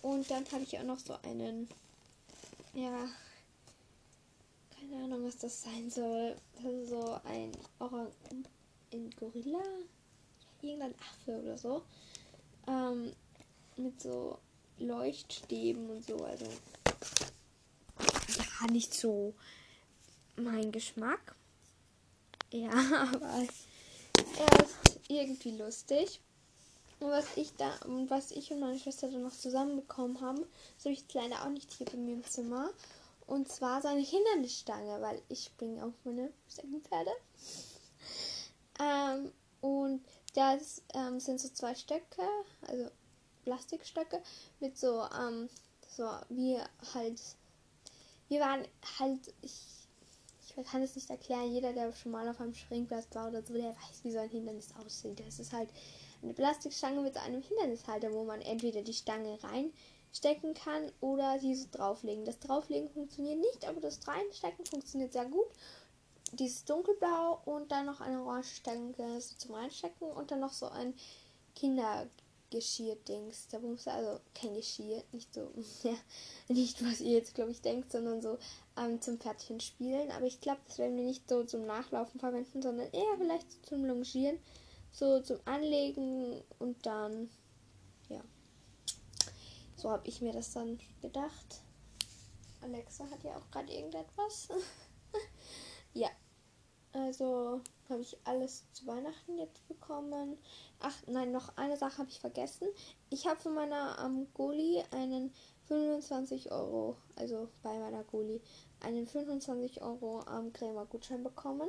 Und 0.00 0.30
dann 0.30 0.44
habe 0.52 0.62
ich 0.62 0.78
auch 0.78 0.84
noch 0.84 0.98
so 0.98 1.14
einen, 1.22 1.68
ja, 2.72 3.08
keine 4.70 5.04
Ahnung, 5.04 5.26
was 5.26 5.36
das 5.36 5.62
sein 5.62 5.90
soll. 5.90 6.36
Das 6.56 6.72
ist 6.72 6.88
so 6.90 7.18
ein 7.24 7.52
Orang 7.78 8.10
ein 8.92 9.10
Gorilla, 9.18 9.62
irgendein 10.62 10.94
Affe 10.94 11.42
oder 11.42 11.58
so. 11.58 11.82
Ähm, 12.66 13.12
mit 13.76 14.00
so 14.00 14.38
Leuchtstäben 14.78 15.90
und 15.90 16.04
so. 16.04 16.16
Also 16.16 16.46
ja, 18.38 18.70
nicht 18.70 18.94
so 18.94 19.34
mein 20.36 20.72
Geschmack. 20.72 21.34
Ja, 22.52 22.70
aber 23.12 23.46
er 24.38 24.64
ist 24.64 25.00
irgendwie 25.08 25.56
lustig. 25.56 26.20
Und 27.00 27.10
was 27.10 27.36
ich 27.36 27.52
da 27.56 27.74
und 27.86 28.10
was 28.10 28.30
ich 28.30 28.52
und 28.52 28.60
meine 28.60 28.78
Schwester 28.78 29.10
dann 29.10 29.24
noch 29.24 29.32
zusammenbekommen 29.32 30.20
haben, 30.20 30.38
so 30.78 30.84
habe 30.84 30.92
ich 30.92 31.00
jetzt 31.00 31.14
leider 31.14 31.42
auch 31.42 31.50
nicht 31.50 31.72
hier 31.72 31.86
bei 31.86 31.96
mir 31.96 32.14
im 32.14 32.24
Zimmer. 32.24 32.70
Und 33.26 33.50
zwar 33.50 33.82
so 33.82 33.88
eine 33.88 34.02
Hindernisstange, 34.02 35.00
weil 35.00 35.20
ich 35.28 35.44
springe 35.44 35.84
auf 35.84 35.94
meine 36.04 36.32
Steckenpferde. 36.48 37.10
Ähm, 38.80 39.32
und 39.60 40.04
das 40.34 40.82
ähm, 40.94 41.20
sind 41.20 41.40
so 41.40 41.48
zwei 41.48 41.74
Stöcke, 41.74 42.22
also 42.62 42.90
Plastikstöcke 43.44 44.22
mit 44.60 44.78
so, 44.78 45.02
ähm, 45.18 45.48
so 45.96 46.04
wie 46.28 46.58
halt, 46.94 47.20
wir 48.28 48.40
waren 48.40 48.66
halt, 48.98 49.34
ich, 49.42 49.60
ich 50.46 50.64
kann 50.64 50.82
es 50.82 50.94
nicht 50.94 51.10
erklären, 51.10 51.52
jeder, 51.52 51.72
der 51.72 51.92
schon 51.92 52.12
mal 52.12 52.28
auf 52.28 52.40
einem 52.40 52.54
Springplatz 52.54 53.06
war 53.14 53.28
oder 53.28 53.42
so, 53.42 53.54
der 53.54 53.70
weiß, 53.70 54.04
wie 54.04 54.12
so 54.12 54.18
ein 54.18 54.30
Hindernis 54.30 54.70
aussieht. 54.84 55.20
Das 55.26 55.38
ist 55.38 55.52
halt 55.52 55.68
eine 56.22 56.34
Plastikstange 56.34 57.00
mit 57.00 57.16
einem 57.16 57.42
Hindernishalter, 57.42 58.12
wo 58.12 58.24
man 58.24 58.40
entweder 58.40 58.82
die 58.82 58.94
Stange 58.94 59.38
reinstecken 59.42 60.54
kann 60.54 60.92
oder 61.00 61.38
sie 61.40 61.54
so 61.54 61.66
drauflegen. 61.70 62.24
Das 62.24 62.38
Drauflegen 62.38 62.90
funktioniert 62.90 63.38
nicht, 63.38 63.66
aber 63.66 63.80
das 63.80 64.06
Reinstecken 64.06 64.64
funktioniert 64.66 65.12
sehr 65.12 65.26
gut 65.26 65.48
dieses 66.32 66.64
dunkelblau 66.64 67.42
und 67.44 67.70
dann 67.70 67.86
noch 67.86 68.00
eine 68.00 68.22
orange 68.22 68.56
Stange 68.56 69.18
zum 69.20 69.54
Reinstecken 69.54 70.10
und 70.10 70.30
dann 70.30 70.40
noch 70.40 70.52
so 70.52 70.66
ein 70.66 70.94
Kindergeschirr-Dings. 71.54 73.48
Da 73.48 73.58
muss 73.58 73.86
also 73.86 74.20
kein 74.34 74.54
Geschirr, 74.54 75.02
nicht 75.12 75.32
so, 75.34 75.52
ja, 75.82 75.94
nicht 76.48 76.84
was 76.84 77.00
ihr 77.00 77.12
jetzt, 77.12 77.34
glaube 77.34 77.50
ich, 77.50 77.60
denkt, 77.60 77.92
sondern 77.92 78.22
so 78.22 78.38
ähm, 78.78 79.00
zum 79.00 79.18
Pferdchen 79.18 79.60
spielen. 79.60 80.10
Aber 80.10 80.26
ich 80.26 80.40
glaube, 80.40 80.60
das 80.66 80.78
werden 80.78 80.96
wir 80.96 81.04
nicht 81.04 81.28
so 81.28 81.44
zum 81.44 81.66
Nachlaufen 81.66 82.18
verwenden, 82.18 82.62
sondern 82.62 82.90
eher 82.92 83.16
vielleicht 83.18 83.66
zum 83.66 83.84
Longieren, 83.84 84.38
so 84.90 85.20
zum 85.20 85.38
Anlegen 85.44 86.42
und 86.58 86.86
dann, 86.86 87.28
ja. 88.08 88.22
So 89.76 89.90
habe 89.90 90.08
ich 90.08 90.22
mir 90.22 90.32
das 90.32 90.52
dann 90.52 90.78
gedacht. 91.02 91.62
Alexa 92.62 93.04
hat 93.10 93.22
ja 93.24 93.36
auch 93.36 93.50
gerade 93.50 93.72
irgendetwas. 93.72 94.48
ja. 95.92 96.08
Also 96.92 97.60
habe 97.88 98.02
ich 98.02 98.16
alles 98.24 98.64
zu 98.72 98.86
Weihnachten 98.86 99.38
jetzt 99.38 99.66
bekommen. 99.68 100.36
Ach 100.80 100.94
nein, 101.06 101.32
noch 101.32 101.56
eine 101.56 101.76
Sache 101.76 101.98
habe 101.98 102.10
ich 102.10 102.20
vergessen. 102.20 102.68
Ich 103.10 103.26
habe 103.26 103.40
von 103.40 103.54
meiner 103.54 103.96
ähm, 104.04 104.26
Goli 104.34 104.82
einen 104.90 105.32
25 105.68 106.52
Euro, 106.52 106.96
also 107.16 107.48
bei 107.62 107.78
meiner 107.78 108.04
Goli, 108.04 108.40
einen 108.80 109.06
25 109.06 109.82
Euro 109.82 110.24
ähm, 110.30 110.52
Krämer-Gutschein 110.52 111.22
bekommen. 111.22 111.68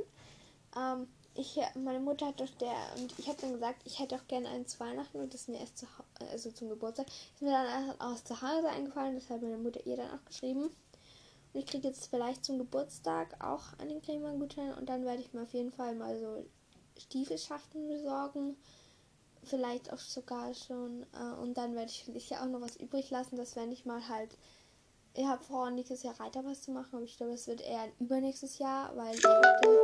Ähm, 0.76 1.08
ich, 1.36 1.60
meine 1.76 2.00
Mutter 2.00 2.28
hat 2.28 2.40
doch 2.40 2.50
der, 2.60 2.76
und 2.98 3.18
ich 3.18 3.28
habe 3.28 3.42
dann 3.42 3.54
gesagt, 3.54 3.82
ich 3.86 4.00
hätte 4.00 4.16
auch 4.16 4.28
gerne 4.28 4.50
einen 4.50 4.68
zu 4.68 4.80
Weihnachten 4.80 5.20
und 5.20 5.34
das 5.34 5.42
ist 5.42 5.50
mir 5.50 5.60
erst 5.60 5.80
zu, 5.80 5.88
also 6.32 6.52
zum 6.52 6.70
Geburtstag. 6.70 7.08
Ist 7.08 7.42
mir 7.42 7.52
dann 7.52 8.00
aus 8.00 8.24
zu 8.24 8.40
Hause 8.42 8.70
eingefallen, 8.70 9.16
das 9.16 9.30
hat 9.30 9.42
meine 9.42 9.58
Mutter 9.58 9.86
ihr 9.86 9.98
dann 9.98 10.12
auch 10.12 10.26
geschrieben. 10.26 10.70
Ich 11.54 11.68
kriege 11.68 11.88
jetzt 11.88 12.08
vielleicht 12.08 12.44
zum 12.44 12.58
Geburtstag 12.58 13.36
auch 13.44 13.78
einen 13.78 14.02
Cremegutschein 14.02 14.74
und 14.74 14.90
dann 14.90 15.06
werde 15.06 15.22
ich 15.22 15.34
mir 15.34 15.44
auf 15.44 15.54
jeden 15.54 15.72
Fall 15.72 15.94
mal 15.94 16.20
so 16.20 16.44
Stiefelschaften 16.98 17.88
besorgen. 17.88 18.58
Vielleicht 19.44 19.94
auch 19.94 20.00
sogar 20.00 20.54
schon. 20.56 21.06
Äh, 21.14 21.42
und 21.42 21.56
dann 21.56 21.76
werde 21.76 21.92
ich 21.92 22.06
vielleicht 22.06 22.34
auch 22.34 22.46
noch 22.48 22.62
was 22.62 22.78
übrig 22.78 23.10
lassen, 23.12 23.36
dass 23.36 23.56
wenn 23.56 23.72
ich 23.72 23.86
mal 23.86 24.08
halt. 24.08 24.36
Ich 25.16 25.26
habe 25.26 25.44
vor, 25.44 25.70
nächstes 25.70 26.02
Jahr 26.02 26.20
Reiterpass 26.20 26.64
zu 26.64 26.72
machen, 26.72 26.96
aber 26.96 27.04
ich 27.04 27.18
glaube, 27.18 27.34
es 27.34 27.46
wird 27.46 27.62
eher 27.62 27.88
übernächstes 28.00 28.58
Jahr, 28.58 28.96
weil 28.96 29.16
ich 29.16 29.24
wollte. 29.24 29.80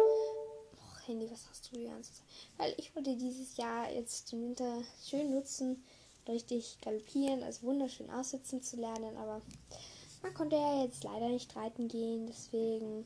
Oh, 0.73 1.07
Handy, 1.07 1.29
was 1.29 1.47
hast 1.47 1.71
du 1.71 1.75
die 1.75 1.85
ganze 1.85 2.13
Zeit? 2.13 2.25
Weil 2.57 2.73
ich 2.77 2.95
wollte 2.95 3.15
dieses 3.15 3.57
Jahr 3.57 3.91
jetzt 3.91 4.31
den 4.31 4.41
Winter 4.41 4.81
schön 5.05 5.29
nutzen, 5.29 5.83
richtig 6.27 6.79
galoppieren, 6.81 7.43
also 7.43 7.67
wunderschön 7.67 8.09
aussitzen 8.09 8.63
zu 8.63 8.77
lernen, 8.77 9.17
aber 9.17 9.41
man 10.21 10.33
konnte 10.33 10.55
ja 10.55 10.83
jetzt 10.83 11.03
leider 11.03 11.29
nicht 11.29 11.55
reiten 11.55 11.87
gehen, 11.87 12.27
deswegen 12.27 13.05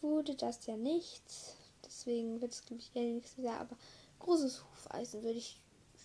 wurde 0.00 0.34
das 0.34 0.66
ja 0.66 0.76
nichts. 0.76 1.56
Deswegen 1.84 2.40
wird 2.40 2.52
es, 2.52 2.64
glaube 2.64 2.82
ich, 2.82 2.90
eher 2.94 3.14
nächstes 3.14 3.44
Jahr. 3.44 3.60
Aber 3.60 3.76
großes 4.18 4.62
Hufeisen 4.64 5.22
würde 5.22 5.38
ich 5.38 5.60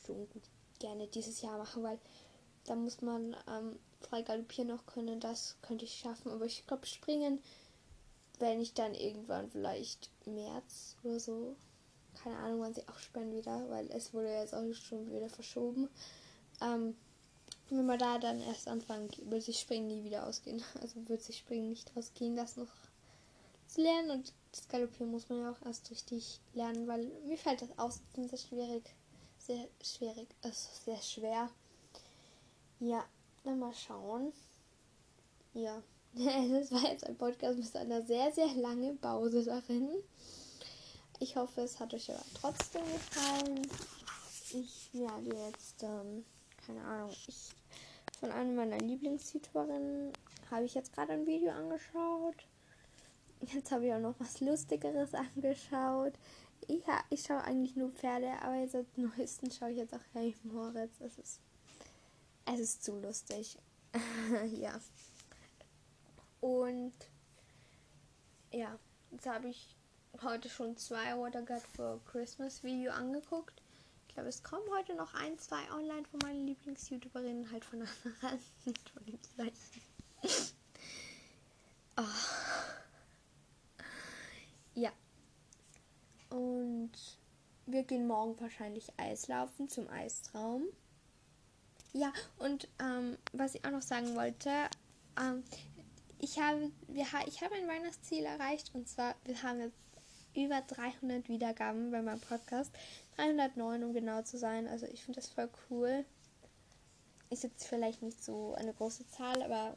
schon 0.06 0.28
gerne 0.80 1.08
dieses 1.08 1.42
Jahr 1.42 1.58
machen, 1.58 1.84
weil 1.84 2.00
da 2.66 2.76
muss 2.76 3.02
man 3.02 3.36
ähm, 3.48 3.78
frei 4.00 4.22
galoppieren 4.22 4.70
noch 4.70 4.86
können. 4.86 5.20
Das 5.20 5.58
könnte 5.62 5.86
ich 5.86 5.96
schaffen. 5.96 6.32
Aber 6.32 6.46
ich 6.46 6.66
glaube, 6.66 6.86
springen, 6.86 7.40
wenn 8.40 8.62
ich 8.62 8.74
dann 8.74 8.94
irgendwann 8.94 9.50
vielleicht 9.50 10.10
März 10.26 10.96
oder 11.04 11.20
so, 11.20 11.56
keine 12.16 12.38
Ahnung, 12.38 12.62
wann 12.62 12.74
sie 12.74 12.88
aufsperren 12.88 13.34
wieder, 13.34 13.70
weil 13.70 13.90
es 13.92 14.14
wurde 14.14 14.30
jetzt 14.30 14.54
auch 14.54 14.74
schon 14.74 15.12
wieder 15.12 15.30
verschoben. 15.30 15.90
Ähm, 16.62 16.96
wenn 17.78 17.86
wir 17.86 17.98
da 17.98 18.18
dann 18.18 18.40
erst 18.42 18.68
anfangen, 18.68 19.10
würde 19.26 19.42
sich 19.42 19.60
Springen 19.60 19.88
nie 19.88 20.04
wieder 20.04 20.28
ausgehen. 20.28 20.64
Also 20.82 21.08
wird 21.08 21.22
sich 21.22 21.38
Springen 21.38 21.70
nicht 21.70 21.92
ausgehen, 21.96 22.36
das 22.36 22.58
noch 22.58 22.72
zu 23.68 23.82
lernen. 23.82 24.12
Und 24.12 24.34
das 24.52 24.68
Galoppieren 24.68 25.12
muss 25.12 25.30
man 25.30 25.42
ja 25.42 25.52
auch 25.52 25.66
erst 25.66 25.90
richtig 25.92 26.40
lernen, 26.54 26.88
weil 26.88 27.06
mir 27.26 27.38
fällt 27.38 27.62
das 27.62 27.78
Aussitzen 27.78 28.28
sehr 28.30 28.38
schwierig. 28.38 28.84
Sehr 29.38 29.68
schwierig. 29.82 30.28
Also 30.42 30.70
sehr 30.86 31.02
schwer. 31.02 31.50
Ja, 32.80 33.04
dann 33.44 33.60
mal 33.60 33.74
schauen. 33.74 34.32
Ja, 35.54 35.82
das 36.14 36.72
war 36.72 36.92
jetzt 36.92 37.06
ein 37.06 37.18
Podcast 37.18 37.58
mit 37.58 37.76
einer 37.76 38.02
sehr, 38.04 38.32
sehr 38.32 38.54
langen 38.56 38.98
Pause 39.00 39.44
darin. 39.44 39.90
Ich 41.20 41.36
hoffe, 41.36 41.62
es 41.62 41.80
hat 41.80 41.94
euch 41.94 42.12
aber 42.12 42.24
trotzdem 42.34 42.84
gefallen. 42.84 43.62
Ich 44.52 44.90
werde 44.94 45.36
jetzt 45.48 45.84
ähm, 45.84 46.26
keine 46.66 46.84
Ahnung, 46.84 47.12
ich 47.28 47.56
von 48.20 48.32
einer 48.32 48.54
meiner 48.54 48.78
Lieblings-YouTuberinnen 48.78 50.14
habe 50.50 50.66
ich 50.66 50.76
jetzt 50.76 50.94
gerade 50.94 51.14
ein 51.14 51.26
Video 51.26 51.52
angeschaut. 51.52 52.48
Jetzt 53.42 53.72
habe 53.72 53.86
ich 53.86 53.94
auch 53.94 54.00
noch 54.00 54.16
was 54.20 54.40
Lustigeres 54.40 55.14
angeschaut. 55.36 56.14
Ich, 56.68 56.84
ich 57.10 57.24
schaue 57.24 57.44
eigentlich 57.44 57.76
nur 57.76 57.92
Pferde, 57.92 58.32
aber 58.42 58.56
jetzt 58.56 58.72
seit 58.72 58.98
neuesten 58.98 59.52
schaue 59.52 59.72
ich 59.72 59.78
jetzt 59.78 59.94
auch 59.94 60.16
Harry 60.16 60.36
Moritz. 60.44 61.02
Es 61.02 61.18
ist, 61.18 61.42
es 62.46 62.60
ist 62.60 62.84
zu 62.84 62.98
lustig. 62.98 63.58
ja. 64.54 64.80
Und 66.40 66.94
ja, 68.52 68.78
jetzt 69.12 69.26
habe 69.26 69.50
ich 69.50 69.76
heute 70.22 70.48
schon 70.48 70.78
zwei 70.78 71.18
What 71.18 71.36
I 71.36 71.44
Got 71.44 71.64
for 71.76 72.00
Christmas 72.06 72.64
Video 72.64 72.92
angeguckt. 72.92 73.63
Ich 74.14 74.16
glaube, 74.16 74.30
es 74.30 74.44
kommen 74.44 74.70
heute 74.78 74.94
noch 74.94 75.16
ein, 75.16 75.40
zwei 75.40 75.72
online 75.72 76.06
von 76.06 76.20
meinen 76.22 76.46
Lieblings-YouTuberinnen, 76.46 77.52
halt 77.52 77.66
von 77.66 77.82
anderen, 78.22 78.40
nicht 78.64 78.92
oh. 81.98 82.04
Ja. 84.76 84.92
Und 86.30 86.92
wir 87.66 87.82
gehen 87.82 88.06
morgen 88.06 88.40
wahrscheinlich 88.40 88.94
Eislaufen 88.98 89.68
zum 89.68 89.90
Eistraum. 89.90 90.68
Ja, 91.94 92.14
und 92.38 92.68
ähm, 92.78 93.18
was 93.32 93.56
ich 93.56 93.66
auch 93.66 93.72
noch 93.72 93.82
sagen 93.82 94.16
wollte, 94.16 94.52
ähm, 95.20 95.44
ich 96.20 96.40
habe, 96.40 96.72
wir, 96.88 97.08
ich 97.26 97.42
habe 97.42 97.56
ein 97.56 97.68
Weihnachtsziel 97.68 98.26
erreicht 98.26 98.76
und 98.76 98.88
zwar, 98.88 99.16
wir 99.26 99.42
haben 99.42 99.60
jetzt 99.60 99.80
über 100.36 100.62
300 100.62 101.30
Wiedergaben 101.30 101.92
bei 101.92 102.02
meinem 102.02 102.22
Podcast. 102.22 102.72
309, 103.16 103.84
um 103.84 103.94
genau 103.94 104.22
zu 104.24 104.38
sein. 104.38 104.68
Also 104.68 104.86
ich 104.88 105.04
finde 105.04 105.20
das 105.20 105.30
voll 105.30 105.50
cool. 105.70 106.06
Ist 107.30 107.44
jetzt 107.44 107.68
vielleicht 107.68 108.02
nicht 108.02 108.24
so 108.24 108.54
eine 108.56 108.74
große 108.74 109.08
Zahl, 109.08 109.42
aber 109.42 109.76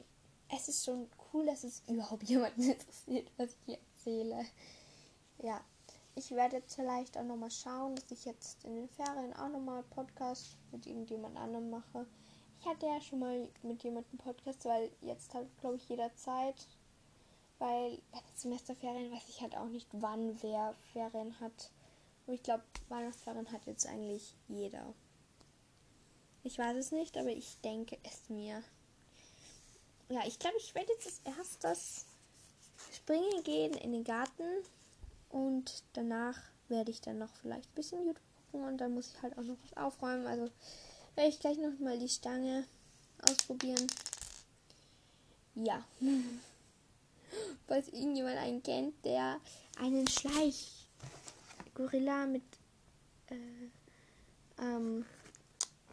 es 0.54 0.68
ist 0.68 0.84
schon 0.84 1.08
cool, 1.32 1.46
dass 1.46 1.64
es 1.64 1.82
überhaupt 1.88 2.24
jemanden 2.24 2.62
interessiert, 2.70 3.30
was 3.36 3.50
ich 3.50 3.58
hier 3.66 3.78
erzähle. 3.78 4.44
Ja, 5.42 5.60
ich 6.14 6.30
werde 6.30 6.56
jetzt 6.56 6.74
vielleicht 6.74 7.18
auch 7.18 7.24
nochmal 7.24 7.50
schauen, 7.50 7.94
dass 7.94 8.10
ich 8.10 8.24
jetzt 8.24 8.64
in 8.64 8.74
den 8.74 8.88
Ferien 8.88 9.34
auch 9.34 9.48
nochmal 9.48 9.82
Podcast 9.82 10.56
mit 10.72 10.86
irgendjemand 10.86 11.36
anderem 11.36 11.70
mache. 11.70 12.06
Ich 12.60 12.66
hatte 12.66 12.86
ja 12.86 13.00
schon 13.00 13.18
mal 13.18 13.48
mit 13.62 13.82
jemandem 13.82 14.18
Podcast, 14.18 14.64
weil 14.64 14.90
jetzt 15.02 15.34
hat, 15.34 15.46
glaube 15.60 15.76
ich, 15.76 15.88
jeder 15.88 16.14
Zeit. 16.16 16.66
Weil 17.58 17.98
bei 18.12 18.18
den 18.18 18.36
Semesterferien 18.36 19.12
weiß 19.12 19.28
ich 19.28 19.40
halt 19.40 19.56
auch 19.56 19.68
nicht, 19.68 19.88
wann 19.92 20.40
wer 20.42 20.74
Ferien 20.92 21.38
hat. 21.40 21.70
Und 22.26 22.34
ich 22.34 22.42
glaube, 22.42 22.64
Weihnachtsferien 22.88 23.50
hat 23.52 23.66
jetzt 23.66 23.86
eigentlich 23.86 24.34
jeder. 24.48 24.92
Ich 26.42 26.58
weiß 26.58 26.76
es 26.76 26.92
nicht, 26.92 27.16
aber 27.16 27.30
ich 27.30 27.60
denke 27.62 27.98
es 28.04 28.28
mir. 28.28 28.62
Ja, 30.08 30.20
ich 30.26 30.38
glaube, 30.38 30.56
ich 30.58 30.74
werde 30.74 30.92
jetzt 30.92 31.06
als 31.06 31.36
erstes 31.36 32.06
springen 32.92 33.42
gehen 33.42 33.74
in 33.74 33.92
den 33.92 34.04
Garten 34.04 34.44
und 35.30 35.82
danach 35.94 36.38
werde 36.68 36.90
ich 36.90 37.00
dann 37.00 37.18
noch 37.18 37.34
vielleicht 37.42 37.68
ein 37.70 37.74
bisschen 37.74 38.04
YouTube 38.04 38.22
gucken 38.52 38.68
und 38.68 38.78
dann 38.78 38.94
muss 38.94 39.08
ich 39.08 39.22
halt 39.22 39.36
auch 39.38 39.42
noch 39.42 39.56
was 39.62 39.76
aufräumen. 39.76 40.26
Also 40.26 40.50
werde 41.14 41.30
ich 41.30 41.40
gleich 41.40 41.58
noch 41.58 41.78
mal 41.78 41.98
die 41.98 42.08
Stange 42.08 42.66
ausprobieren. 43.28 43.86
Ja. 45.54 45.84
Falls 47.66 47.88
irgendjemand 47.88 48.38
einen 48.38 48.62
kennt, 48.62 49.04
der 49.04 49.40
einen 49.78 50.06
Schleich 50.08 50.86
Gorilla 51.74 52.26
mit 52.26 52.42
äh, 53.28 54.62
ähm, 54.62 55.04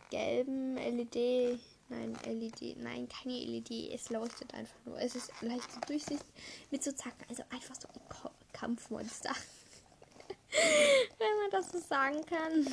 gelben 0.09 0.75
LED. 0.75 1.59
Nein, 1.89 2.17
LED. 2.25 2.77
Nein, 2.77 3.09
keine 3.09 3.33
LED. 3.33 3.91
Es 3.93 4.09
leuchtet 4.09 4.53
einfach 4.53 4.85
nur. 4.85 4.99
Es 4.99 5.15
ist 5.15 5.31
leicht 5.41 5.71
so 5.71 5.79
durchsichtig 5.81 6.27
mit 6.71 6.83
so 6.83 6.91
Zacken. 6.91 7.25
Also 7.29 7.43
einfach 7.49 7.75
so 7.75 7.87
ein 7.87 8.31
Kampfmonster. 8.53 9.33
Wenn 11.17 11.37
man 11.41 11.51
das 11.51 11.71
so 11.71 11.79
sagen 11.79 12.23
kann. 12.25 12.67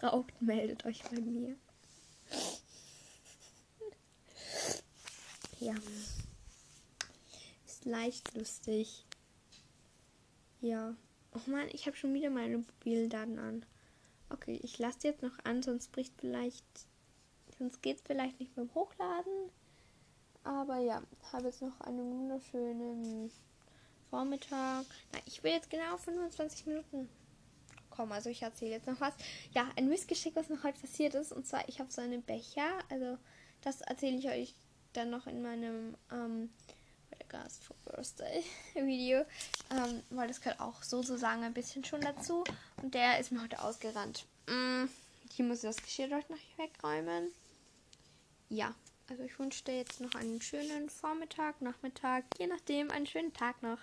Braucht, 0.00 0.40
meldet 0.40 0.84
euch 0.84 1.02
bei 1.04 1.20
mir. 1.20 1.56
ja. 5.60 5.74
Leicht 7.84 8.34
lustig. 8.34 9.04
Ja. 10.60 10.96
Oh 11.34 11.50
man, 11.50 11.68
ich 11.72 11.86
habe 11.86 11.96
schon 11.96 12.14
wieder 12.14 12.30
meine 12.30 12.58
mobilen 12.58 13.10
Daten 13.10 13.38
an. 13.38 13.66
Okay, 14.30 14.58
ich 14.62 14.78
lasse 14.78 15.08
jetzt 15.08 15.22
noch 15.22 15.38
an, 15.44 15.62
sonst 15.62 15.92
bricht 15.92 16.14
vielleicht. 16.18 16.64
Sonst 17.58 17.82
geht 17.82 17.98
es 17.98 18.02
vielleicht 18.02 18.40
nicht 18.40 18.54
beim 18.54 18.72
Hochladen. 18.74 19.50
Aber 20.44 20.78
ja, 20.78 21.02
habe 21.32 21.46
jetzt 21.46 21.62
noch 21.62 21.80
einen 21.82 22.10
wunderschönen 22.10 23.30
Vormittag. 24.10 24.86
Na, 25.12 25.18
ich 25.26 25.42
will 25.42 25.52
jetzt 25.52 25.70
genau 25.70 25.96
25 25.96 26.66
Minuten 26.66 27.08
kommen. 27.90 28.12
Also 28.12 28.30
ich 28.30 28.42
erzähle 28.42 28.72
jetzt 28.72 28.86
noch 28.86 29.00
was. 29.00 29.14
Ja, 29.52 29.70
ein 29.76 29.88
Missgeschick, 29.88 30.34
was 30.36 30.48
noch 30.48 30.64
heute 30.64 30.80
passiert 30.80 31.14
ist. 31.14 31.32
Und 31.32 31.46
zwar, 31.46 31.68
ich 31.68 31.80
habe 31.80 31.92
so 31.92 32.00
einen 32.00 32.22
Becher. 32.22 32.78
Also 32.90 33.18
das 33.60 33.82
erzähle 33.82 34.16
ich 34.16 34.28
euch 34.28 34.54
dann 34.94 35.10
noch 35.10 35.26
in 35.26 35.42
meinem 35.42 35.96
ähm, 36.10 36.50
Gast 37.34 37.64
for 37.64 37.74
Birthday 37.84 38.44
Video, 38.74 39.24
ähm, 39.70 40.02
weil 40.10 40.28
das 40.28 40.40
gehört 40.40 40.60
auch 40.60 40.84
sozusagen 40.84 41.42
ein 41.42 41.52
bisschen 41.52 41.84
schon 41.84 42.00
dazu. 42.00 42.44
Und 42.80 42.94
der 42.94 43.18
ist 43.18 43.32
mir 43.32 43.42
heute 43.42 43.60
ausgerannt. 43.60 44.24
Mm, 44.46 44.84
hier 45.32 45.44
muss 45.44 45.58
ich 45.58 45.70
das 45.70 45.82
Geschirr 45.82 46.08
dort 46.08 46.30
noch 46.30 46.38
wegräumen. 46.56 47.32
Ja, 48.50 48.72
Also 49.10 49.24
ich 49.24 49.36
wünsche 49.38 49.64
dir 49.64 49.76
jetzt 49.78 50.00
noch 50.00 50.14
einen 50.14 50.40
schönen 50.40 50.88
Vormittag, 50.88 51.60
Nachmittag, 51.60 52.24
je 52.38 52.46
nachdem, 52.46 52.90
einen 52.92 53.06
schönen 53.06 53.32
Tag 53.32 53.60
noch. 53.62 53.78